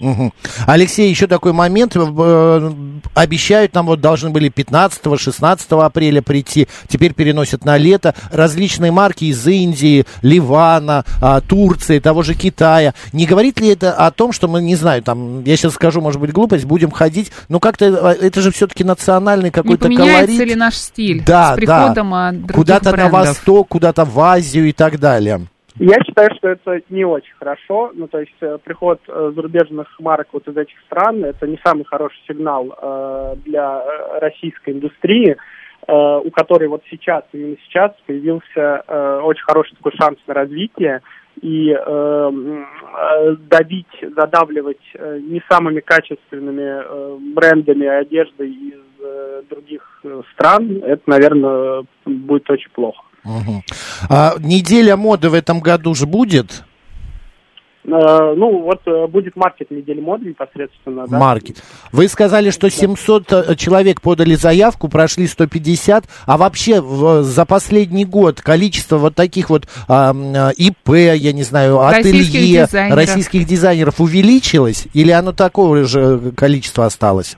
Мгм. 0.00 0.32
Алексей, 0.66 1.08
еще 1.08 1.26
такой 1.26 1.52
момент. 1.52 1.94
э, 1.96 2.72
Обещают 3.14 3.74
нам, 3.74 3.86
вот 3.86 4.00
должны 4.00 4.30
были 4.30 4.48
15-16 4.48 5.84
апреля 5.84 6.20
прийти, 6.20 6.68
теперь 6.88 7.14
переносят 7.14 7.64
на 7.64 7.76
лето. 7.76 8.14
Различные 8.32 8.90
марки 8.90 9.24
из 9.26 9.46
Индии, 9.46 10.04
Ливана, 10.22 11.04
а, 11.20 11.40
Турции, 11.40 12.00
того 12.00 12.22
же 12.22 12.34
Китая. 12.34 12.94
Не 13.12 13.26
говорит 13.26 13.60
ли 13.60 13.68
это 13.68 13.92
о 13.92 14.10
том, 14.10 14.32
что 14.32 14.48
мы, 14.48 14.62
не 14.62 14.74
знаю, 14.76 15.02
там, 15.02 15.44
я 15.44 15.56
сейчас 15.56 15.74
скажу, 15.74 16.00
может 16.00 16.20
быть, 16.20 16.32
глупость, 16.32 16.64
будем 16.64 16.90
ходить, 16.90 17.30
но 17.48 17.60
как-то 17.60 17.84
э, 17.84 18.26
это 18.26 18.40
же 18.40 18.50
все-таки 18.50 18.82
национальный 18.84 19.44
Не 19.46 19.50
какой-то 19.50 19.84
поменяется 19.84 20.26
колорит. 20.26 20.48
ли 20.48 20.54
наш 20.54 20.74
стиль 20.76 21.22
Да, 21.24 21.52
с 21.52 21.56
приходом 21.56 22.14
а, 22.14 22.32
других 22.32 22.54
Куда-то 22.54 22.96
на 22.96 23.08
восток, 23.08 23.68
куда-то 23.68 24.04
в 24.04 24.18
Азию 24.18 24.68
и 24.68 24.72
так 24.72 24.98
далее. 24.98 25.46
Я 25.78 25.96
считаю, 26.04 26.30
что 26.36 26.50
это 26.50 26.80
не 26.88 27.04
очень 27.04 27.34
хорошо. 27.36 27.90
Ну, 27.94 28.06
то 28.06 28.20
есть 28.20 28.36
э, 28.40 28.58
приход 28.62 29.00
э, 29.08 29.32
зарубежных 29.34 29.88
марок 29.98 30.28
вот 30.32 30.46
из 30.46 30.56
этих 30.56 30.78
стран 30.86 31.24
это 31.24 31.48
не 31.48 31.58
самый 31.64 31.84
хороший 31.84 32.20
сигнал 32.28 32.72
э, 32.80 33.34
для 33.44 33.82
э, 33.82 34.18
российской 34.20 34.70
индустрии, 34.70 35.36
э, 35.88 36.20
у 36.24 36.30
которой 36.30 36.68
вот 36.68 36.84
сейчас, 36.88 37.24
именно 37.32 37.56
сейчас 37.66 37.92
появился 38.06 38.84
э, 38.86 39.20
очень 39.24 39.42
хороший 39.42 39.74
такой 39.74 39.92
шанс 40.00 40.18
на 40.28 40.34
развитие. 40.34 41.02
И 41.42 41.70
э, 41.70 41.76
м, 41.76 42.64
э, 42.64 43.36
давить, 43.50 44.14
задавливать 44.16 44.94
не 44.94 45.42
самыми 45.50 45.80
качественными 45.80 46.84
э, 46.84 47.18
брендами 47.34 47.88
одежды 47.88 48.48
из 48.48 48.80
э, 49.00 49.42
других 49.50 50.04
стран, 50.34 50.84
это, 50.84 51.02
наверное, 51.06 51.84
будет 52.06 52.48
очень 52.48 52.70
плохо. 52.70 53.02
А, 54.08 54.34
неделя 54.38 54.96
моды 54.96 55.30
в 55.30 55.34
этом 55.34 55.60
году 55.60 55.94
же 55.94 56.06
будет? 56.06 56.64
Э, 57.86 58.34
Ну, 58.34 58.62
вот 58.62 58.80
э, 58.86 59.06
будет 59.08 59.36
маркет 59.36 59.70
недели 59.70 60.00
моды 60.00 60.30
непосредственно, 60.30 61.06
да. 61.06 61.18
марки. 61.18 61.54
Вы 61.92 62.08
сказали, 62.08 62.48
что 62.50 62.70
700 62.70 63.32
э, 63.32 63.56
человек 63.56 64.00
подали 64.00 64.34
заявку, 64.36 64.88
прошли 64.88 65.26
150, 65.26 66.06
а 66.24 66.38
вообще 66.38 66.80
в- 66.80 67.22
за 67.22 67.44
последний 67.44 68.06
год 68.06 68.40
количество 68.40 68.96
вот 68.96 69.14
таких 69.14 69.50
вот 69.50 69.68
а, 69.86 70.14
ИП, 70.56 70.88
я 70.88 71.32
не 71.34 71.42
знаю, 71.42 71.78
Российских 71.78 72.30
ателье 72.40 72.64
дизайнеров. 72.64 72.96
российских 72.96 73.46
дизайнеров 73.46 74.00
увеличилось 74.00 74.86
или 74.94 75.10
оно 75.10 75.32
такого 75.32 75.84
же 75.84 76.32
количества 76.34 76.86
осталось? 76.86 77.36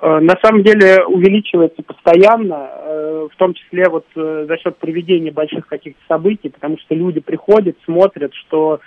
Э, 0.00 0.18
На 0.20 0.34
самом 0.42 0.62
деле 0.62 1.04
увеличивается 1.06 1.82
постоянно, 1.82 2.70
э, 2.72 3.28
в 3.32 3.36
том 3.36 3.54
числе 3.54 3.88
вот 3.88 4.06
э, 4.16 4.46
за 4.48 4.56
счет 4.58 4.76
проведения 4.76 5.30
больших 5.30 5.66
каких-то 5.66 6.00
событий, 6.08 6.48
потому 6.48 6.78
что 6.78 6.94
люди 6.94 7.20
приходят, 7.20 7.76
смотрят, 7.84 8.32
что 8.34 8.80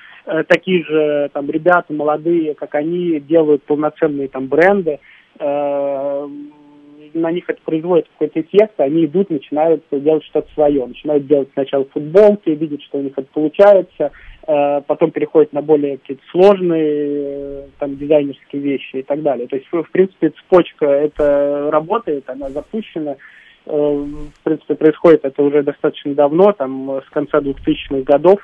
такие 0.49 0.83
же 0.83 1.29
там 1.31 1.49
ребята 1.49 1.93
молодые, 1.93 2.53
как 2.53 2.75
они, 2.75 3.17
делают 3.21 3.63
полноценные 3.63 4.27
там 4.27 4.47
бренды, 4.47 4.99
на 5.39 7.31
них 7.31 7.45
это 7.47 7.61
производит 7.63 8.09
какой-то 8.09 8.41
эффект, 8.41 8.77
они 8.81 9.05
идут, 9.05 9.29
начинают 9.29 9.85
делать 9.89 10.25
что-то 10.25 10.51
свое, 10.53 10.85
начинают 10.85 11.27
делать 11.27 11.47
сначала 11.53 11.85
футболки, 11.85 12.49
видят, 12.49 12.81
что 12.81 12.97
у 12.97 13.03
них 13.03 13.13
это 13.15 13.27
получается, 13.33 14.11
потом 14.47 15.11
переходят 15.11 15.51
на 15.51 15.61
более 15.61 15.97
какие-то 15.97 16.23
сложные 16.31 16.85
э, 16.85 17.67
там 17.79 17.97
дизайнерские 17.97 18.61
вещи 18.61 18.97
и 18.97 19.03
так 19.03 19.21
далее. 19.21 19.47
То 19.47 19.57
есть, 19.57 19.67
в 19.69 19.91
принципе, 19.91 20.29
цепочка 20.29 20.85
это 20.85 21.69
работает, 21.69 22.29
она 22.29 22.49
запущена. 22.49 23.17
Э, 23.65 23.75
В 23.75 24.43
принципе, 24.43 24.75
происходит 24.75 25.25
это 25.25 25.43
уже 25.43 25.63
достаточно 25.63 26.13
давно, 26.13 26.53
там, 26.53 26.91
э, 26.91 27.01
с 27.05 27.09
конца 27.09 27.39
2000-х 27.39 28.03
годов. 28.03 28.39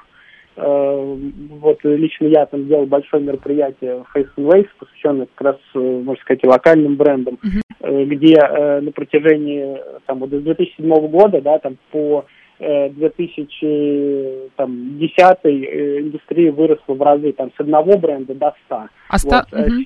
Э, 0.58 1.18
Вот 1.62 1.80
лично 1.86 2.26
я 2.28 2.46
там 2.48 2.64
сделал 2.64 2.86
большое 2.86 3.24
мероприятие 3.24 4.04
Face 4.14 4.28
and 4.38 4.46
Waves, 4.46 4.70
посвященное 4.78 5.28
как 5.36 5.54
раз, 5.54 5.58
э, 5.74 5.80
можно 5.80 6.22
сказать, 6.22 6.46
локальным 6.46 6.98
брендам, 6.98 7.40
э, 7.80 8.04
где 8.04 8.36
э, 8.36 8.82
на 8.82 8.92
протяжении 8.92 9.78
э, 9.78 10.00
там, 10.06 10.20
вот, 10.20 10.32
с 10.32 10.42
2007 10.42 11.08
года, 11.08 11.42
да, 11.42 11.60
там, 11.60 11.78
по 11.92 12.26
э, 12.28 12.43
2010 12.60 15.38
э, 15.44 16.00
индустрия 16.00 16.52
выросла 16.52 16.94
в 16.94 17.02
разы 17.02 17.32
там, 17.34 17.52
с 17.56 17.60
одного 17.60 17.98
бренда 17.98 18.34
до 18.36 18.54
100. 18.66 18.84
Оста- 19.10 19.46
Вот, 19.52 19.60
э, 19.60 19.66
Мгм. 19.68 19.86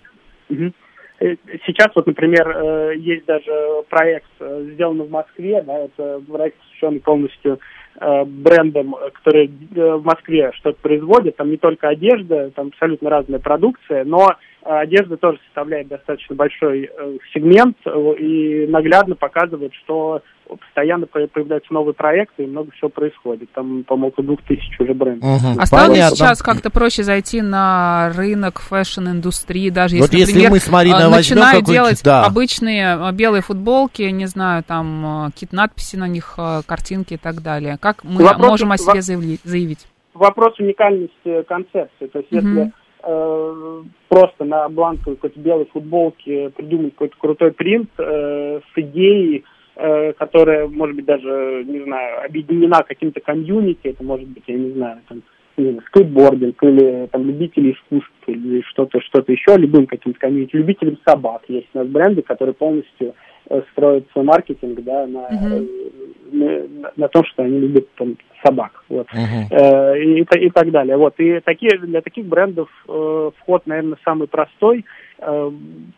Мгм. 0.50 0.74
Э, 1.20 1.36
Сейчас 1.66 1.88
вот, 1.96 2.06
например, 2.08 2.48
э, 2.50 2.94
есть 2.98 3.26
даже 3.26 3.52
проект, 3.90 4.28
э, 4.40 4.70
сделанный 4.74 5.06
в 5.06 5.12
Москве, 5.12 5.62
да, 5.64 5.80
это 5.80 6.22
проект, 6.32 6.58
посвященный 6.58 7.00
полностью 7.00 7.60
э, 8.00 8.26
брендам, 8.26 8.96
э, 8.96 9.10
которые 9.10 9.48
э, 9.48 9.96
в 9.96 10.06
Москве 10.06 10.52
что-то 10.54 10.78
производят, 10.82 11.36
там 11.36 11.50
не 11.50 11.58
только 11.58 11.88
одежда, 11.90 12.52
там 12.52 12.68
абсолютно 12.68 13.10
разная 13.10 13.40
продукция, 13.40 14.04
но 14.06 14.28
А 14.28 14.38
Одежда 14.68 15.18
тоже 15.18 15.40
составляет 15.46 15.88
достаточно 15.88 16.36
большой 16.36 16.90
э, 16.92 17.18
сегмент 17.34 17.78
э, 17.86 18.14
и 18.20 18.68
наглядно 18.68 19.16
показывает, 19.16 19.74
что 19.74 20.22
постоянно 20.60 21.08
по- 21.08 21.28
появляются 21.28 21.74
новые 21.74 21.94
проекты 21.94 22.44
и 22.44 22.48
много 22.48 22.72
всего 22.72 22.90
происходит. 22.90 23.50
Там, 23.54 23.84
по-моему, 23.84 24.08
около 24.10 24.26
двух 24.28 24.42
тысяч 24.44 24.80
уже 24.80 24.94
брендов. 24.94 25.24
Мгм, 25.42 25.60
А 25.60 25.66
стало 25.66 25.94
ли 25.94 26.02
сейчас 26.02 26.42
как-то 26.42 26.70
проще 26.70 27.04
зайти 27.04 27.42
на 27.42 28.12
рынок 28.16 28.60
фэшн-индустрии, 28.60 29.70
даже 29.70 29.96
Вот 29.98 30.04
если, 30.06 30.18
если 30.20 30.32
например, 30.34 30.52
мы 30.52 30.60
с 30.60 30.70
Мариной 30.72 30.98
а, 30.98 31.04
какой-нибудь- 31.10 31.66
делать 31.74 32.02
да. 32.04 32.26
обычные 32.26 32.94
а, 32.94 33.12
белые 33.12 33.42
футболки, 33.42 34.04
не 34.04 34.26
знаю, 34.26 34.64
там 34.66 35.06
а, 35.06 35.26
какие-то 35.32 35.56
надписи 35.56 35.96
на 35.98 36.08
них, 36.08 36.36
а, 36.38 36.62
картинки 36.66 37.16
и 37.16 37.18
так 37.18 37.42
далее. 37.42 37.78
Как 37.80 38.04
мы 38.04 38.24
Вопрос- 38.24 38.48
можем 38.50 38.72
о 38.72 38.78
себе 38.78 38.94
во- 38.96 39.02
заявли- 39.02 39.40
заявить? 39.44 39.86
Вопрос 40.14 40.60
уникальности 40.60 41.44
концепции. 41.48 42.08
То 42.12 42.20
есть, 42.20 42.32
Мгм. 42.32 42.58
если 42.58 42.72
э, 43.08 43.84
просто 44.10 44.46
на 44.46 44.68
бланковой 44.70 45.16
какой-то 45.16 45.40
белой 45.40 45.66
футболке 45.66 46.50
придумать 46.50 46.94
какой-то 46.94 47.16
крутой 47.18 47.52
принт 47.54 47.90
э, 47.98 48.60
с 48.60 48.78
идеей, 48.78 49.46
э, 49.76 50.14
которая, 50.14 50.68
может 50.68 50.96
быть, 50.96 51.06
даже, 51.06 51.64
не 51.66 51.84
знаю, 51.84 52.26
объединена 52.26 52.84
каким-то 52.84 53.22
комьюнити, 53.22 53.88
это 53.88 54.04
может 54.04 54.28
быть, 54.28 54.44
я 54.48 54.56
не 54.56 54.72
знаю, 54.72 55.00
там, 55.08 55.22
не 55.56 55.72
знаю, 55.72 55.84
скейтбординг 55.88 56.62
или 56.64 57.08
там 57.12 57.26
любители 57.26 57.72
искусств 57.72 58.12
или 58.28 58.62
что-то, 58.70 59.00
что-то 59.02 59.32
еще, 59.32 59.56
любым 59.56 59.88
каким-то 59.88 60.20
комьюнити, 60.20 60.56
любителям 60.56 60.98
собак. 61.08 61.44
Есть 61.48 61.70
у 61.74 61.80
нас 61.80 61.88
бренды, 61.88 62.22
которые 62.22 62.54
полностью 62.54 63.16
э, 63.50 63.62
строят 63.72 64.06
свой 64.12 64.26
маркетинг, 64.26 64.84
да, 64.84 65.08
на, 65.08 65.30
Мгм. 65.30 65.68
На, 66.98 67.08
том, 67.08 67.24
что 67.26 67.44
они 67.44 67.60
любят 67.60 67.88
там, 67.96 68.18
собак. 68.44 68.84
Вот 68.90 69.08
Мгм. 69.14 69.48
э, 69.50 70.00
и, 70.04 70.22
и 70.22 70.50
так 70.50 70.72
далее. 70.72 70.98
Вот. 70.98 71.16
И 71.20 71.40
такие, 71.42 71.78
для 71.78 72.02
таких 72.02 72.26
брендов 72.26 72.70
э, 72.88 73.32
вход, 73.40 73.66
наверное, 73.66 73.98
самый 74.04 74.28
простой. 74.28 74.86
Э, 75.20 75.52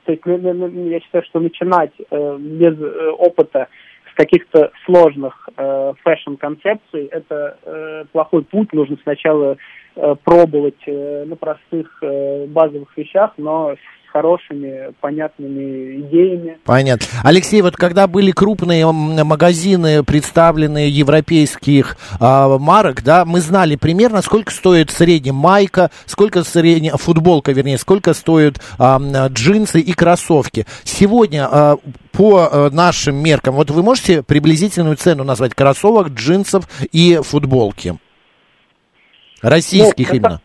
то 0.05 0.11
есть, 0.11 0.25
ну, 0.25 0.37
ну, 0.37 0.53
ну, 0.53 0.89
я 0.89 0.99
считаю, 0.99 1.23
что 1.25 1.39
начинать 1.39 1.91
э, 1.97 2.37
без 2.39 2.79
э, 2.79 3.09
опыта 3.17 3.67
с 4.11 4.15
каких-то 4.15 4.71
сложных 4.85 5.49
э, 5.55 5.93
фэшн-концепций, 6.03 7.05
это 7.05 7.57
э, 7.63 8.05
плохой 8.11 8.43
путь. 8.43 8.73
Нужно 8.73 8.97
сначала 9.03 9.57
э, 9.95 10.15
пробовать 10.23 10.81
э, 10.85 11.25
на 11.25 11.35
простых 11.35 12.03
базовых 12.47 12.95
вещах, 12.97 13.33
но 13.37 13.75
хорошими, 14.11 14.93
понятными 15.01 16.01
идеями. 16.01 16.57
Понятно. 16.65 17.05
Алексей, 17.23 17.61
вот 17.61 17.75
когда 17.75 18.07
были 18.07 18.31
крупные 18.31 18.91
магазины, 18.91 20.03
представленные 20.03 20.89
европейских 20.89 21.97
а, 22.19 22.57
марок, 22.57 23.03
да, 23.03 23.25
мы 23.25 23.39
знали 23.41 23.75
примерно, 23.75 24.21
сколько 24.21 24.51
стоит 24.51 24.89
в 24.89 24.97
среднем 24.97 25.35
майка, 25.35 25.91
сколько 26.05 26.43
средняя 26.43 26.97
футболка, 26.97 27.51
вернее, 27.51 27.77
сколько 27.77 28.13
стоят 28.13 28.59
м, 28.79 29.11
джинсы 29.27 29.79
и 29.79 29.93
кроссовки. 29.93 30.65
Сегодня 30.83 31.47
а, 31.51 31.77
по 32.11 32.49
а, 32.51 32.69
нашим 32.71 33.15
меркам, 33.15 33.55
вот 33.55 33.71
вы 33.71 33.83
можете 33.83 34.23
приблизительную 34.23 34.95
цену 34.97 35.23
назвать 35.23 35.53
кроссовок, 35.53 36.09
джинсов 36.09 36.67
и 36.91 37.19
футболки? 37.23 37.97
Российских 39.41 40.09
Ну, 40.11 40.15
это- 40.17 40.27
именно. 40.27 40.41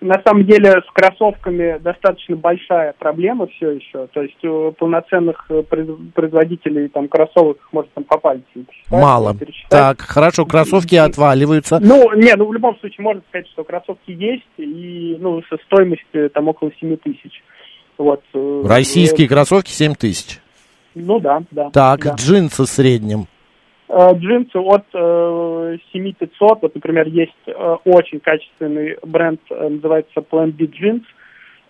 На 0.00 0.20
самом 0.24 0.44
деле 0.44 0.80
с 0.80 0.92
кроссовками 0.92 1.78
достаточно 1.78 2.36
большая 2.36 2.94
проблема 2.98 3.48
все 3.48 3.72
еще. 3.72 4.06
То 4.12 4.22
есть 4.22 4.44
у 4.44 4.70
полноценных 4.72 5.46
э, 5.48 5.62
произ- 5.68 6.12
производителей 6.12 6.88
там 6.88 7.08
кроссовок 7.08 7.56
их 7.56 7.72
можно 7.72 7.90
там 7.94 8.04
по 8.04 8.18
пальцам 8.18 8.64
посчитать, 8.64 8.90
Мало. 9.02 9.36
Так, 9.68 10.00
хорошо, 10.00 10.46
кроссовки 10.46 10.94
отваливаются. 10.94 11.80
Ну, 11.80 12.12
не, 12.14 12.32
ну 12.36 12.46
в 12.46 12.52
любом 12.52 12.78
случае 12.78 13.02
можно 13.02 13.22
сказать, 13.28 13.48
что 13.48 13.64
кроссовки 13.64 14.12
есть, 14.12 14.46
и 14.56 15.16
ну, 15.18 15.42
со 15.50 15.56
стоимостью 15.66 16.30
там 16.30 16.46
около 16.46 16.70
7 16.78 16.96
тысяч. 16.98 17.42
Вот. 17.96 18.22
э, 18.34 18.62
Российские 18.66 19.26
э, 19.26 19.28
кроссовки 19.28 19.70
7 19.70 19.94
тысяч. 19.94 20.38
Ну 20.94 21.18
да, 21.18 21.42
да. 21.50 21.70
Так, 21.70 22.04
да. 22.04 22.14
джинсы 22.14 22.62
в 22.62 22.66
среднем. 22.66 23.26
Э, 23.88 24.14
Джинсы 24.16 24.58
от 24.58 24.84
э, 24.92 25.76
7500, 25.92 26.62
вот, 26.62 26.74
например, 26.74 27.06
есть 27.08 27.32
э, 27.46 27.76
очень 27.84 28.20
качественный 28.20 28.96
бренд, 29.02 29.40
э, 29.50 29.68
называется 29.68 30.20
Plan 30.20 30.52
B 30.52 30.64
Jeans. 30.66 31.02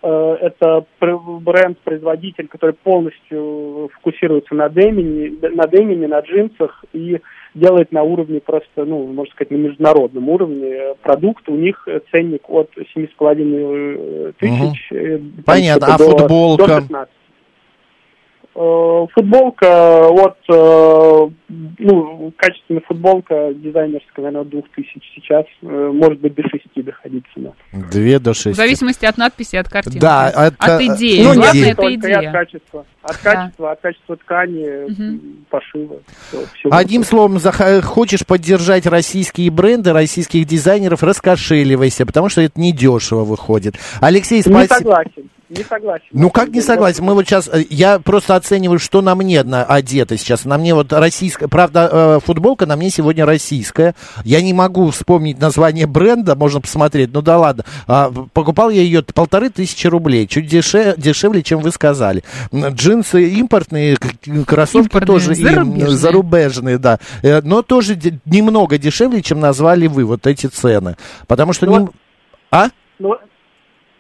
Э, 0.03 0.37
это 0.41 0.85
пр- 0.99 1.17
бренд-производитель, 1.41 2.49
который 2.49 2.75
полностью 2.75 3.91
фокусируется 3.95 4.55
на 4.55 4.69
демине, 4.69 5.33
на 5.55 5.67
демине, 5.69 6.09
на 6.09 6.21
джинсах 6.21 6.85
и 6.93 7.19
делает 7.55 7.93
на 7.93 8.03
уровне 8.03 8.41
просто, 8.41 8.85
ну, 8.85 9.07
можно 9.07 9.33
сказать, 9.33 9.51
на 9.53 9.57
международном 9.57 10.29
уровне 10.29 10.67
э, 10.69 10.95
продукт. 11.03 11.49
У 11.49 11.55
них 11.57 11.83
э, 11.87 12.01
ценник 12.11 12.49
от 12.51 12.71
7,5 12.97 14.35
тысяч. 14.39 14.89
э, 14.93 15.19
там 15.19 15.45
Понятно. 15.47 15.87
А 15.95 15.99
до- 15.99 16.05
футболка? 16.19 16.67
до 16.67 16.81
15. 16.81 17.13
Э, 18.61 19.07
Футболка 19.15 20.09
от, 20.09 20.37
э, 20.53 21.29
ну, 21.79 22.33
качественная 22.37 22.83
футболка 22.89 23.53
дизайнерская, 23.55 24.25
наверное, 24.25 24.41
от 24.41 24.49
2000 24.49 25.01
сейчас, 25.15 25.45
э, 25.63 25.91
может 25.95 26.19
быть, 26.19 26.35
до 26.35 26.43
6 26.43 26.83
доходить 26.83 27.23
цена. 27.33 27.53
Две 27.93 28.19
до 28.19 28.33
В 28.33 28.37
шести. 28.37 28.55
зависимости 28.55 29.05
от 29.07 29.17
надписи, 29.17 29.55
от 29.55 29.69
картинки. 29.69 29.99
Да, 30.01 30.27
от, 30.27 30.55
от 30.59 30.81
идеи. 30.81 31.23
ну, 31.23 31.35
Главное, 31.35 31.53
идеи. 31.53 31.67
это 31.71 31.83
только 31.83 32.09
и 32.09 32.13
от 32.13 32.19
идея. 32.23 32.33
качества. 32.33 32.85
От 33.03 33.17
Да. 33.23 33.33
качества, 33.35 33.71
от 33.73 33.81
качества 33.81 34.17
ткани, 34.17 34.91
Мгм. 34.91 35.21
пошива. 35.51 35.97
всё- 36.29 36.45
всё 36.55 36.69
Одним 36.73 37.03
вот. 37.03 37.07
словом, 37.09 37.37
зах- 37.37 37.83
хочешь 37.83 38.27
поддержать 38.27 38.87
российские 38.87 39.53
бренды, 39.53 39.93
российских 39.93 40.45
дизайнеров, 40.47 41.05
раскошеливайся, 41.05 42.07
потому 42.07 42.29
что 42.29 42.41
это 42.41 42.61
недешево 42.61 43.23
выходит. 43.23 43.75
Алексей, 44.01 44.39
Не 44.39 44.43
спасибо. 44.43 44.75
согласен, 44.75 45.31
не 45.49 45.65
согласен. 45.65 46.05
Ну 46.13 46.31
как 46.31 46.49
не 46.51 46.61
согласен? 46.61 47.05
Мы 47.05 47.15
вот 47.15 47.27
сейчас, 47.27 47.49
э, 47.49 47.65
я 47.71 47.99
просто 47.99 48.37
оцениваю, 48.37 48.79
что 48.79 49.01
на 49.01 49.15
мне 49.15 49.41
одето 49.41 50.17
сейчас. 50.17 50.45
На 50.45 50.59
мне 50.59 50.75
вот 50.75 50.93
российская, 50.93 51.49
правда, 51.49 51.89
э, 51.91 52.21
футболка 52.25 52.67
на 52.67 52.77
мне 52.77 52.91
сегодня 52.91 53.25
российская. 53.25 53.95
Я 54.25 54.43
не 54.43 54.53
могу 54.53 54.91
вспомнить 54.91 55.41
название 55.41 55.87
бренда, 55.87 56.35
можно 56.37 56.61
посмотреть, 56.61 57.11
ну 57.13 57.23
да 57.23 57.39
ладно. 57.39 57.65
А, 57.87 58.11
покупал 58.33 58.71
я 58.71 58.83
ее 58.83 59.03
полторы 59.03 59.49
тысячи 59.51 59.87
рублей, 59.87 60.27
чуть 60.27 60.53
деше- 60.53 60.95
дешевле, 61.01 61.43
чем 61.43 61.61
вы 61.61 61.71
сказали. 61.73 62.23
Джинсы 62.53 63.29
импортные, 63.31 63.97
кроссовки 64.47 64.87
Импортные, 64.87 65.07
тоже 65.07 65.33
им, 65.35 65.45
зарубежные. 65.47 65.91
зарубежные, 65.97 66.79
да. 66.79 66.99
Э, 67.23 67.41
Но 67.43 67.63
тоже 67.63 67.99
немного 68.27 68.79
дешевле, 68.79 69.23
чем 69.23 69.41
назвали 69.41 69.87
вы 69.87 70.05
вот 70.05 70.27
эти 70.27 70.47
цены. 70.47 70.97
Потому 71.27 71.53
что... 71.53 71.67
Ну, 71.67 71.73
нем- 71.79 71.91
А? 72.51 72.69
Ну, 72.99 73.17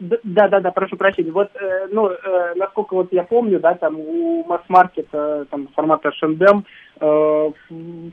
да, 0.01 0.49
да, 0.49 0.61
да, 0.61 0.71
прошу 0.71 0.97
прощения. 0.97 1.33
Вот, 1.33 1.51
э, 1.55 1.89
ну, 1.91 2.09
э, 2.09 2.55
насколько 2.57 2.95
вот 2.95 3.13
я 3.13 3.25
помню, 3.25 3.61
да, 3.61 3.75
там 3.75 3.99
у 3.99 4.45
масс-маркета, 4.45 5.47
там, 5.51 5.69
формата 5.75 6.11
H&M, 6.11 6.65
э, 7.01 7.51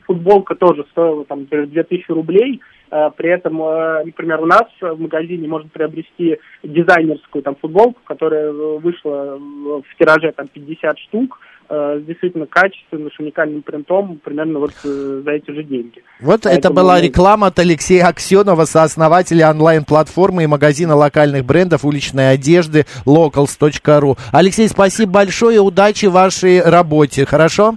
футболка 0.05 0.55
тоже 0.55 0.85
стоила, 0.91 1.25
там, 1.25 1.41
например, 1.41 1.67
2000 1.67 2.11
рублей, 2.11 2.61
э, 2.91 3.09
при 3.15 3.29
этом, 3.29 3.61
э, 3.61 4.03
например, 4.05 4.41
у 4.41 4.45
нас 4.45 4.65
в 4.81 4.99
магазине 4.99 5.47
можно 5.47 5.69
приобрести 5.69 6.39
дизайнерскую, 6.63 7.43
там, 7.43 7.55
футболку, 7.55 8.01
которая 8.03 8.51
э, 8.51 8.77
вышла 8.79 9.37
в 9.37 9.97
тираже, 9.99 10.31
там, 10.31 10.47
50 10.47 10.97
штук, 10.99 11.39
э, 11.69 12.01
действительно 12.05 12.45
качественным, 12.45 13.11
с 13.11 13.19
уникальным 13.19 13.61
принтом, 13.61 14.19
примерно 14.23 14.59
вот 14.59 14.73
э, 14.83 15.21
за 15.23 15.31
эти 15.31 15.51
же 15.51 15.63
деньги. 15.63 16.03
Вот 16.19 16.41
это 16.41 16.49
Поэтому, 16.49 16.75
была 16.75 16.97
ну, 16.97 17.03
реклама 17.03 17.47
от 17.47 17.59
Алексея 17.59 18.07
Аксенова, 18.07 18.65
сооснователя 18.65 19.49
онлайн-платформы 19.51 20.43
и 20.43 20.47
магазина 20.47 20.95
локальных 20.95 21.45
брендов 21.45 21.85
уличной 21.85 22.31
одежды 22.31 22.85
locals.ru. 23.05 24.17
Алексей, 24.31 24.67
спасибо 24.67 25.11
большое, 25.11 25.59
удачи 25.59 26.05
вашей 26.05 26.61
работе, 26.61 27.25
хорошо? 27.25 27.75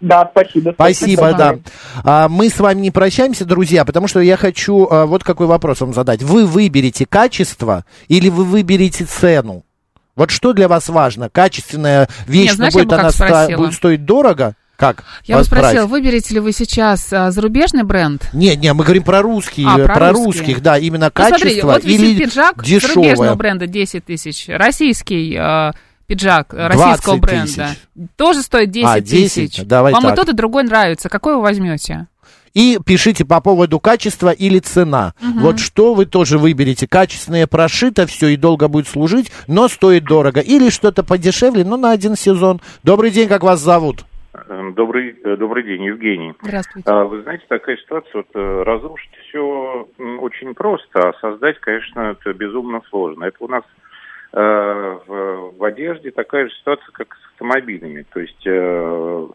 Да, 0.00 0.28
спасибо. 0.30 0.72
Спасибо, 0.74 1.32
да. 1.32 1.58
А, 2.04 2.28
мы 2.28 2.48
с 2.48 2.60
вами 2.60 2.80
не 2.80 2.90
прощаемся, 2.90 3.44
друзья, 3.44 3.84
потому 3.84 4.08
что 4.08 4.20
я 4.20 4.36
хочу 4.36 4.86
а, 4.90 5.06
вот 5.06 5.24
какой 5.24 5.46
вопрос 5.46 5.80
вам 5.80 5.94
задать. 5.94 6.22
Вы 6.22 6.46
выберете 6.46 7.06
качество 7.06 7.84
или 8.08 8.28
вы 8.28 8.44
выберете 8.44 9.04
цену? 9.04 9.65
Вот 10.16 10.30
что 10.30 10.52
для 10.54 10.66
вас 10.66 10.88
важно? 10.88 11.28
Качественная 11.28 12.08
вещь, 12.26 12.46
Нет, 12.48 12.56
знаешь, 12.56 12.74
но 12.74 12.80
будет 12.80 12.92
она 12.94 13.10
ста- 13.10 13.48
будет 13.56 13.74
стоить 13.74 14.04
дорого? 14.04 14.54
Как? 14.76 15.04
Я 15.24 15.36
бы 15.36 15.38
вас 15.40 15.46
спросила, 15.46 15.86
выберете 15.86 16.34
ли 16.34 16.40
вы 16.40 16.52
сейчас 16.52 17.10
а, 17.10 17.30
зарубежный 17.30 17.82
бренд? 17.82 18.28
Нет, 18.34 18.58
нет, 18.58 18.74
мы 18.74 18.84
говорим 18.84 19.04
про 19.04 19.22
русские, 19.22 19.66
А, 19.68 19.76
про, 19.78 19.94
про 19.94 20.10
русские. 20.10 20.24
русских, 20.26 20.62
да, 20.62 20.76
именно 20.78 21.10
Ну, 21.14 21.24
смотри, 21.26 21.42
качество 21.50 21.66
вот 21.68 21.84
висит 21.84 22.00
или 22.00 22.18
пиджак 22.24 22.62
дешевое. 22.62 22.94
зарубежного 22.94 23.34
бренда 23.36 23.66
10 23.66 24.04
тысяч, 24.04 24.44
российский 24.48 25.34
э, 25.38 25.72
пиджак 26.06 26.52
российского 26.52 27.18
20 27.18 27.20
бренда 27.20 27.46
тысяч. 27.46 27.78
тоже 28.16 28.42
стоит 28.42 28.70
10, 28.70 28.86
А, 28.86 29.00
10? 29.00 29.32
тысяч. 29.32 29.64
Давай 29.64 29.94
Вам 29.94 30.02
и 30.04 30.06
так. 30.08 30.16
тот, 30.16 30.28
и 30.28 30.32
другой 30.34 30.64
нравится. 30.64 31.08
Какой 31.08 31.36
вы 31.36 31.40
возьмете? 31.42 32.06
И 32.56 32.78
пишите 32.82 33.26
по 33.26 33.42
поводу 33.42 33.78
качества 33.78 34.30
или 34.30 34.60
цена. 34.60 35.12
Вот 35.42 35.58
что 35.58 35.92
вы 35.92 36.06
тоже 36.06 36.38
выберете. 36.38 36.88
Качественное 36.88 37.46
прошито, 37.46 38.06
все 38.06 38.28
и 38.28 38.38
долго 38.38 38.68
будет 38.68 38.88
служить, 38.88 39.30
но 39.46 39.68
стоит 39.68 40.04
дорого. 40.04 40.40
Или 40.40 40.70
что-то 40.70 41.04
подешевле, 41.04 41.64
но 41.64 41.76
на 41.76 41.90
один 41.90 42.16
сезон. 42.16 42.60
Добрый 42.82 43.10
день, 43.10 43.28
как 43.28 43.42
вас 43.42 43.60
зовут? 43.60 44.06
Эм, 44.48 44.72
Добрый, 44.72 45.14
э, 45.22 45.36
добрый 45.36 45.64
день, 45.64 45.84
Евгений. 45.84 46.32
Здравствуйте. 46.40 46.90
А, 46.90 47.04
Вы 47.04 47.22
знаете, 47.24 47.44
такая 47.46 47.76
ситуация, 47.76 48.12
вот 48.14 48.28
э, 48.34 48.62
разрушить 48.62 49.12
все 49.28 49.86
очень 50.20 50.54
просто, 50.54 51.10
а 51.10 51.12
создать, 51.20 51.60
конечно, 51.60 52.16
это 52.18 52.32
безумно 52.32 52.80
сложно. 52.88 53.24
Это 53.24 53.36
у 53.40 53.48
нас 53.48 53.64
э, 54.32 54.98
в, 55.06 55.58
в 55.58 55.64
одежде 55.64 56.10
такая 56.10 56.48
же 56.48 56.54
ситуация, 56.54 56.88
как 56.92 57.14
с 57.16 57.32
автомобилями. 57.32 58.06
То 58.14 58.20
есть 58.20 58.46
э, 58.46 59.26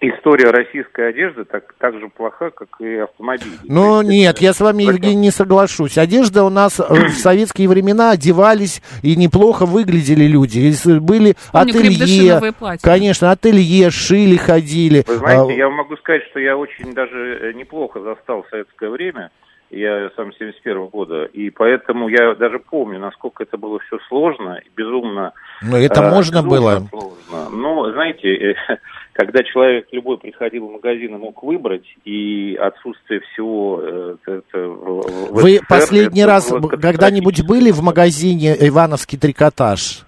история 0.00 0.50
российской 0.50 1.08
одежды 1.08 1.44
так, 1.44 1.74
так 1.78 1.98
же 1.98 2.08
плоха, 2.08 2.50
как 2.50 2.68
и 2.80 2.96
автомобили. 2.96 3.50
Ну, 3.64 4.00
есть 4.02 4.10
нет, 4.10 4.34
это- 4.36 4.44
я 4.44 4.52
с 4.52 4.60
вами, 4.60 4.82
Евгений, 4.84 5.14
не 5.16 5.30
соглашусь. 5.30 5.96
Одежда 5.98 6.44
у 6.44 6.50
нас 6.50 6.78
э, 6.80 6.84
в 6.84 7.10
советские 7.18 7.68
времена 7.68 8.10
одевались 8.10 8.82
и 9.02 9.16
неплохо 9.16 9.64
выглядели 9.66 10.24
люди. 10.26 10.70
С- 10.70 10.86
Были 11.00 11.34
ателье, 11.52 12.40
конечно, 12.82 13.30
ателье, 13.30 13.90
шили, 13.90 14.36
ходили. 14.36 15.04
Вы 15.06 15.14
знаете, 15.16 15.52
А, 15.52 15.56
я 15.56 15.70
могу 15.70 15.96
сказать, 15.96 16.22
что 16.30 16.40
я 16.40 16.56
очень 16.56 16.92
даже 16.94 17.38
э, 17.42 17.52
неплохо 17.54 18.00
застал 18.00 18.44
советское 18.50 18.90
время. 18.90 19.30
Я 19.68 20.10
сам 20.14 20.32
71 20.32 20.86
года, 20.86 21.24
и 21.24 21.50
поэтому 21.50 22.08
я 22.08 22.36
даже 22.36 22.60
помню, 22.60 23.00
насколько 23.00 23.42
это 23.42 23.56
было 23.58 23.80
все 23.80 23.98
сложно 24.08 24.60
и 24.64 24.68
безумно. 24.76 25.32
Ну, 25.60 25.76
это 25.76 26.02
э, 26.02 26.10
можно 26.10 26.44
было. 26.44 26.86
Сложно. 26.88 27.50
Но, 27.50 27.90
знаете, 27.90 28.28
э, 28.28 28.54
когда 29.16 29.42
человек 29.42 29.86
любой 29.92 30.18
приходил 30.18 30.68
в 30.68 30.72
магазин 30.72 31.14
и 31.14 31.18
мог 31.18 31.42
выбрать, 31.42 31.86
и 32.04 32.54
отсутствие 32.60 33.20
всего 33.20 33.80
э, 33.82 34.16
это, 34.26 34.58
в 34.68 35.32
Вы 35.32 35.54
СССР, 35.54 35.66
последний 35.68 36.20
это 36.20 36.30
раз 36.30 36.52
когда-нибудь 36.80 37.46
были 37.46 37.70
в 37.70 37.82
магазине 37.82 38.54
«Ивановский 38.60 39.18
трикотаж»? 39.18 40.04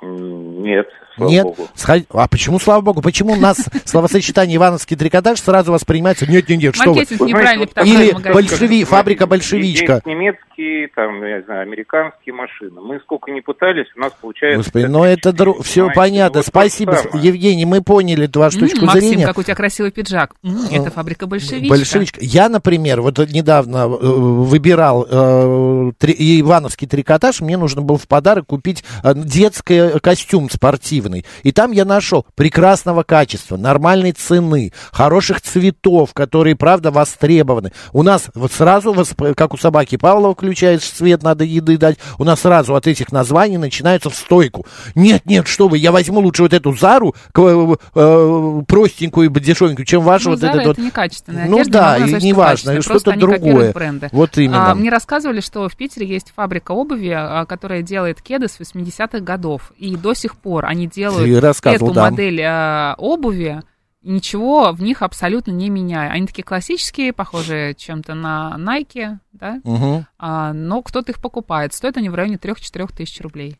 Нет, 0.00 0.88
слава 1.20 1.30
Нет? 1.32 1.44
богу. 1.44 1.68
Сход- 1.74 2.04
А 2.10 2.28
почему, 2.28 2.58
слава 2.58 2.80
богу, 2.80 3.02
почему 3.02 3.32
у 3.32 3.36
нас 3.36 3.58
словосочетание 3.84 4.56
«Ивановский 4.56 4.96
трикотаж» 4.96 5.40
сразу 5.40 5.72
воспринимается? 5.72 6.26
Нет, 6.30 6.48
нет, 6.48 6.58
нет, 6.62 6.74
что 6.74 6.92
вы. 6.92 7.02
Или 7.02 8.12
большеви- 8.32 8.84
фабрика 8.84 9.26
большевичка. 9.26 9.94
Есть 9.94 10.06
немецкие, 10.06 10.88
там, 10.94 11.22
я 11.24 11.38
не 11.38 11.42
знаю, 11.44 11.62
американские 11.62 12.34
машины. 12.34 12.80
Мы 12.80 13.00
сколько 13.00 13.30
не 13.30 13.40
пытались, 13.40 13.86
у 13.96 14.00
нас 14.00 14.12
получается... 14.20 14.58
Господи, 14.58 14.84
как 14.84 14.92
ну 14.92 15.04
это 15.04 15.32
физически, 15.32 15.62
все 15.62 15.90
понятно. 15.94 16.42
Спасибо. 16.42 16.98
Евгений, 17.14 17.64
мы 17.64 17.82
поняли 17.82 18.30
вашу 18.34 18.60
точку 18.60 18.84
Максим, 18.86 19.00
зрения. 19.08 19.26
какой 19.26 19.42
у 19.42 19.44
тебя 19.44 19.54
красивый 19.54 19.90
пиджак. 19.90 20.34
М, 20.44 20.58
это 20.70 20.90
фабрика 20.90 21.26
большевичка. 21.26 21.68
Большевичка. 21.68 22.18
Я, 22.22 22.48
например, 22.48 23.00
вот 23.00 23.18
недавно 23.30 23.78
э, 23.78 23.86
выбирал 23.86 25.06
э, 25.10 25.92
ивановский 26.00 26.86
трикотаж, 26.86 27.40
мне 27.40 27.56
нужно 27.56 27.82
было 27.82 27.98
в 27.98 28.06
подарок 28.06 28.46
купить 28.46 28.84
э, 29.02 29.12
детский 29.14 29.98
костюм 30.00 30.48
спортивный. 30.50 31.09
И 31.42 31.52
там 31.52 31.72
я 31.72 31.84
нашел 31.84 32.26
прекрасного 32.34 33.02
качества, 33.02 33.56
нормальной 33.56 34.12
цены, 34.12 34.72
хороших 34.92 35.40
цветов, 35.40 36.12
которые, 36.14 36.56
правда, 36.56 36.90
востребованы. 36.90 37.72
У 37.92 38.02
нас 38.02 38.26
вот 38.34 38.52
сразу, 38.52 38.94
как 39.36 39.54
у 39.54 39.56
собаки 39.56 39.96
Павлова 39.96 40.34
включаешь 40.34 40.82
свет, 40.82 41.22
надо 41.22 41.44
еды 41.44 41.76
дать, 41.76 41.98
у 42.18 42.24
нас 42.24 42.40
сразу 42.40 42.74
от 42.74 42.86
этих 42.86 43.12
названий 43.12 43.58
начинается 43.58 44.10
в 44.10 44.14
стойку. 44.14 44.66
Нет, 44.94 45.26
нет, 45.26 45.46
что 45.46 45.68
вы, 45.68 45.78
я 45.78 45.92
возьму 45.92 46.20
лучше 46.20 46.42
вот 46.42 46.52
эту 46.52 46.72
Зару, 46.72 47.14
э, 47.36 47.76
э, 47.94 48.62
простенькую, 48.66 49.30
дешевенькую, 49.30 49.86
чем 49.86 50.02
вашу 50.02 50.30
Ну, 50.30 50.36
вот 50.36 50.44
Zara 50.44 50.48
этот 50.50 50.66
вот 50.66 50.78
это 50.78 50.82
некачественная 50.82 51.46
ну 51.48 51.56
одежда, 51.56 51.72
да, 51.72 51.98
и 51.98 52.22
неважно, 52.22 52.80
что-то 52.82 53.12
другое. 53.16 53.72
бренды. 53.72 54.08
Вот 54.12 54.36
именно. 54.38 54.70
А, 54.70 54.74
мне 54.74 54.90
рассказывали, 54.90 55.40
что 55.40 55.68
в 55.68 55.76
Питере 55.76 56.06
есть 56.06 56.32
фабрика 56.34 56.72
обуви, 56.72 57.12
а, 57.14 57.44
которая 57.46 57.82
делает 57.82 58.22
кеды 58.22 58.48
с 58.48 58.58
80-х 58.60 59.20
годов. 59.20 59.72
И 59.78 59.96
до 59.96 60.14
сих 60.14 60.36
пор 60.36 60.66
они 60.66 60.86
делают 60.90 61.44
эту 61.64 61.92
да. 61.92 62.10
модель 62.10 62.42
а, 62.42 62.94
обуви, 62.98 63.62
ничего 64.02 64.72
в 64.72 64.82
них 64.82 65.02
абсолютно 65.02 65.52
не 65.52 65.70
меняя. 65.70 66.10
Они 66.10 66.26
такие 66.26 66.44
классические, 66.44 67.12
похожие 67.12 67.74
чем-то 67.74 68.14
на 68.14 68.54
Nike, 68.58 69.18
да? 69.32 69.60
Мгм. 69.64 70.06
А, 70.18 70.52
но 70.52 70.82
кто-то 70.82 71.12
их 71.12 71.20
покупает. 71.20 71.74
Стоят 71.74 71.96
они 71.96 72.08
в 72.08 72.14
районе 72.14 72.36
3-4 72.36 72.88
тысяч 72.96 73.20
рублей. 73.20 73.58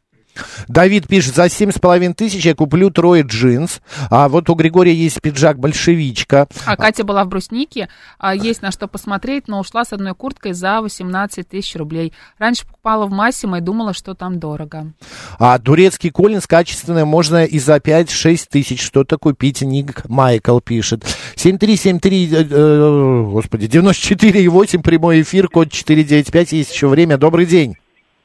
Давид 0.68 1.08
пишет, 1.08 1.34
за 1.34 1.48
семь 1.48 1.70
с 1.70 1.78
половиной 1.78 2.14
тысяч 2.14 2.44
я 2.44 2.54
куплю 2.54 2.90
трое 2.90 3.22
джинс. 3.22 3.80
А 4.10 4.28
вот 4.28 4.48
у 4.50 4.54
Григория 4.54 4.94
есть 4.94 5.20
пиджак 5.20 5.58
большевичка. 5.58 6.48
А 6.66 6.76
Катя 6.76 7.04
была 7.04 7.24
в 7.24 7.28
бруснике, 7.28 7.88
а, 8.18 8.34
есть 8.34 8.62
на 8.62 8.70
что 8.70 8.88
посмотреть, 8.88 9.48
но 9.48 9.60
ушла 9.60 9.84
с 9.84 9.92
одной 9.92 10.14
курткой 10.14 10.52
за 10.52 10.80
18 10.80 11.48
тысяч 11.48 11.74
рублей. 11.76 12.12
Раньше 12.38 12.66
покупала 12.66 13.06
в 13.06 13.10
Массимо 13.10 13.58
и 13.58 13.60
думала, 13.60 13.94
что 13.94 14.14
там 14.14 14.38
дорого. 14.38 14.92
А 15.38 15.58
турецкий 15.58 16.10
Коллинз 16.10 16.46
качественное 16.46 17.04
можно 17.04 17.44
и 17.44 17.58
за 17.58 17.76
5-6 17.76 18.46
тысяч 18.50 18.82
что-то 18.82 19.18
купить. 19.18 19.62
Ник 19.62 20.08
Майкл 20.08 20.60
пишет. 20.60 21.04
7373, 21.36 22.28
э, 22.32 22.46
э, 22.50 23.22
господи, 23.24 23.66
94,8 23.66 24.82
прямой 24.82 25.22
эфир, 25.22 25.48
код 25.48 25.70
495, 25.70 26.52
есть 26.52 26.72
еще 26.72 26.88
время. 26.88 27.18
Добрый 27.18 27.46
день. 27.46 27.76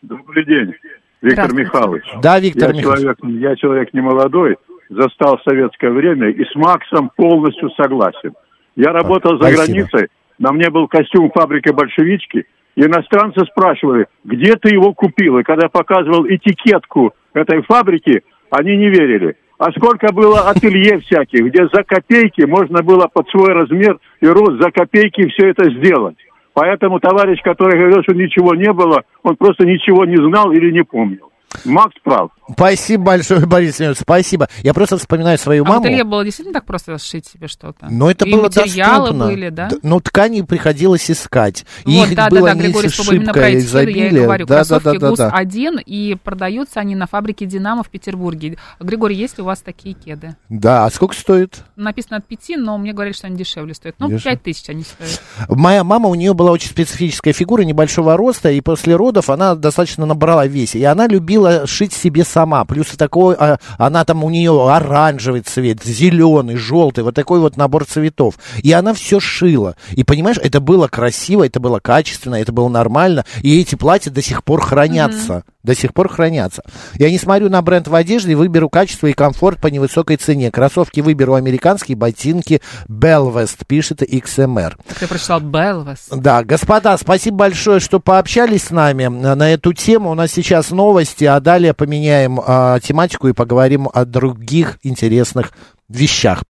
Добрый 0.02 0.46
день, 0.46 0.74
Виктор. 1.22 1.54
Михайлович. 1.54 2.04
Да, 2.22 2.40
Виктор 2.40 2.72
я 2.72 2.78
Михайлович. 2.78 3.02
человек, 3.02 3.42
я 3.42 3.56
человек 3.56 3.94
не 3.94 4.02
молодой, 4.02 4.58
застал 4.90 5.40
советское 5.48 5.92
время 5.92 6.30
и 6.30 6.44
с 6.44 6.56
Максом 6.56 7.12
полностью 7.16 7.70
согласен. 7.72 8.34
Я 8.76 8.92
работал 8.92 9.38
за 9.38 9.50
спасибо. 9.50 9.64
границей, 9.64 10.08
на 10.38 10.52
мне 10.52 10.70
был 10.70 10.88
костюм 10.88 11.32
фабрики 11.32 11.70
большевички, 11.70 12.46
и 12.76 12.82
иностранцы 12.82 13.46
спрашивали, 13.46 14.08
где 14.26 14.56
ты 14.58 14.70
его 14.70 14.94
купил? 14.94 15.38
И 15.40 15.44
когда 15.44 15.70
показывал 15.70 16.28
этикетку 16.28 17.14
этой 17.34 17.62
фабрики, 17.64 18.22
они 18.50 18.76
не 18.76 18.90
верили. 18.90 19.38
А 19.58 19.72
сколько 19.72 20.12
было 20.12 20.50
ателье 20.50 21.00
всяких, 21.00 21.46
где 21.46 21.68
за 21.72 21.84
копейки 21.84 22.42
можно 22.42 22.84
было 22.84 23.08
под 23.08 23.30
свой 23.30 23.54
размер 23.54 23.98
и 24.20 24.28
рост 24.28 24.62
за 24.62 24.70
копейки 24.72 25.30
все 25.30 25.50
это 25.50 25.70
сделать. 25.72 26.18
Поэтому 26.56 27.02
товарищ, 27.02 27.42
который 27.44 27.78
говорил, 27.78 28.02
что 28.04 28.14
ничего 28.14 28.56
не 28.56 28.72
было, 28.72 29.04
он 29.24 29.36
просто 29.36 29.66
ничего 29.66 30.06
не 30.06 30.16
знал 30.16 30.52
или 30.54 30.72
не 30.72 30.84
помнил. 30.84 31.30
Макс 31.64 31.96
прав. 32.04 32.32
Спасибо 32.52 33.04
большое, 33.06 33.40
Борис 33.46 33.78
Семенович, 33.78 34.00
спасибо. 34.02 34.50
Я 34.62 34.74
просто 34.74 34.98
вспоминаю 34.98 35.38
свою 35.38 35.64
А 35.64 35.68
маму. 35.70 35.82
ателье 35.86 36.04
было 36.04 36.24
действительно 36.24 36.54
так 36.54 36.66
просто 36.66 36.98
сшить 36.98 37.26
себе 37.26 37.48
что-то? 37.48 37.88
Но 37.90 38.12
это 38.12 38.26
И 38.26 38.32
было 38.32 38.44
материалы 38.44 39.00
доступно. 39.10 39.26
были, 39.28 39.50
да? 39.50 39.70
Д- 39.70 39.78
Но 39.82 40.00
ткани 40.00 40.42
приходилось 40.42 41.10
искать. 41.10 41.66
И 41.86 41.98
Вот, 41.98 42.10
их 42.10 42.16
да, 42.16 42.30
было 42.30 42.50
да, 42.50 42.54
да, 42.54 42.60
Григорий 42.62 42.90
Спобой, 42.90 43.16
именно 43.18 43.34
про 43.34 43.42
кеды 43.44 43.52
я 43.54 43.58
и 43.58 43.62
изобилие. 43.62 44.24
говорю. 44.24 44.46
Да, 44.46 44.56
да, 44.56 44.56
Кроссовки 44.80 45.00
да, 45.00 45.10
да, 45.12 45.16
да. 45.16 45.30
ГУС-1, 45.44 45.82
и 45.86 46.18
продаются 46.24 46.80
они 46.82 46.96
на 46.96 47.08
фабрике 47.08 47.46
«Динамо» 47.46 47.84
в 47.84 47.90
Петербурге. 47.90 48.58
Григорий, 48.80 49.16
есть 49.16 49.38
ли 49.38 49.42
у 49.44 49.46
вас 49.46 49.60
такие 49.62 49.96
кеды? 49.96 50.36
Да, 50.50 50.86
а 50.86 50.92
сколько 50.92 51.16
стоит? 51.16 51.64
Написано 51.78 52.18
от 52.18 52.28
5, 52.28 52.58
но 52.58 52.78
мне 52.78 52.94
говорят, 52.94 53.16
что 53.16 53.28
они 53.28 53.38
дешевле 53.38 53.74
стоят. 53.74 53.96
Ну. 54.00 54.20
5 54.20 54.44
тысяч 54.44 54.70
они 54.70 54.84
стоят. 54.84 55.22
Моя 55.50 55.84
мама, 55.84 56.10
у 56.10 56.16
нее 56.16 56.34
была 56.34 56.52
очень 56.52 56.70
специфическая 56.70 57.34
фигура 57.34 57.62
небольшого 57.62 58.18
роста, 58.18 58.52
и 58.52 58.62
после 58.62 58.96
родов 58.96 59.30
она 59.30 59.56
достаточно 59.56 60.06
набрала 60.06 60.46
весе. 60.46 60.80
И 60.80 60.84
она 60.84 61.08
любила 61.08 61.45
шить 61.66 61.94
себе 61.94 62.24
сама. 62.24 62.66
Плюс 62.66 62.88
такой, 62.98 63.36
а, 63.38 63.60
она 63.78 64.06
там 64.06 64.24
у 64.24 64.30
нее 64.30 64.70
оранжевый 64.70 65.42
цвет, 65.42 65.84
зеленый, 65.84 66.56
желтый, 66.56 67.04
вот 67.04 67.16
такой 67.16 67.40
вот 67.40 67.58
набор 67.58 67.86
цветов. 67.86 68.36
И 68.62 68.72
она 68.72 68.94
все 68.94 69.20
шила. 69.20 69.76
И 69.92 70.04
понимаешь, 70.04 70.38
это 70.42 70.60
было 70.60 70.88
красиво, 70.88 71.46
это 71.46 71.60
было 71.60 71.80
качественно, 71.80 72.36
это 72.36 72.52
было 72.52 72.70
нормально. 72.70 73.26
И 73.42 73.60
эти 73.60 73.76
платья 73.76 74.12
до 74.12 74.22
сих 74.22 74.44
пор 74.44 74.62
хранятся. 74.62 75.44
До 75.66 75.76
сих 75.76 75.94
пор 75.94 76.10
хранятся. 76.10 76.64
Я 76.96 77.10
не 77.10 77.18
смотрю 77.18 77.50
на 77.50 77.62
бренд 77.62 77.88
в 77.88 77.96
одежде, 77.96 78.36
выберу 78.36 78.70
качество 78.70 79.08
и 79.08 79.14
комфорт 79.14 79.60
по 79.60 79.68
невысокой 79.68 80.18
цене. 80.18 80.52
Кроссовки 80.52 81.00
выберу 81.00 81.34
американские, 81.34 81.98
ботинки 81.98 82.62
Belvest, 82.88 83.66
пишет 83.66 84.02
XMR. 84.02 84.74
Ты 85.00 85.08
прочитал 85.08 85.40
Белвес. 85.40 86.08
Да, 86.12 86.44
господа, 86.44 86.98
спасибо 86.98 87.38
большое, 87.38 87.80
что 87.80 88.00
пообщались 88.00 88.66
с 88.66 88.70
нами 88.72 89.06
на 89.06 89.36
на 89.36 89.54
эту 89.54 89.74
тему. 89.74 90.12
У 90.12 90.16
нас 90.16 90.32
сейчас 90.32 90.72
новости, 90.72 91.24
а 91.26 91.40
далее 91.40 91.74
поменяем 91.74 92.40
а, 92.46 92.80
тематику 92.80 93.28
и 93.28 93.34
поговорим 93.34 93.90
о 93.94 94.06
других 94.06 94.80
интересных 94.84 95.52
вещах. 95.88 96.44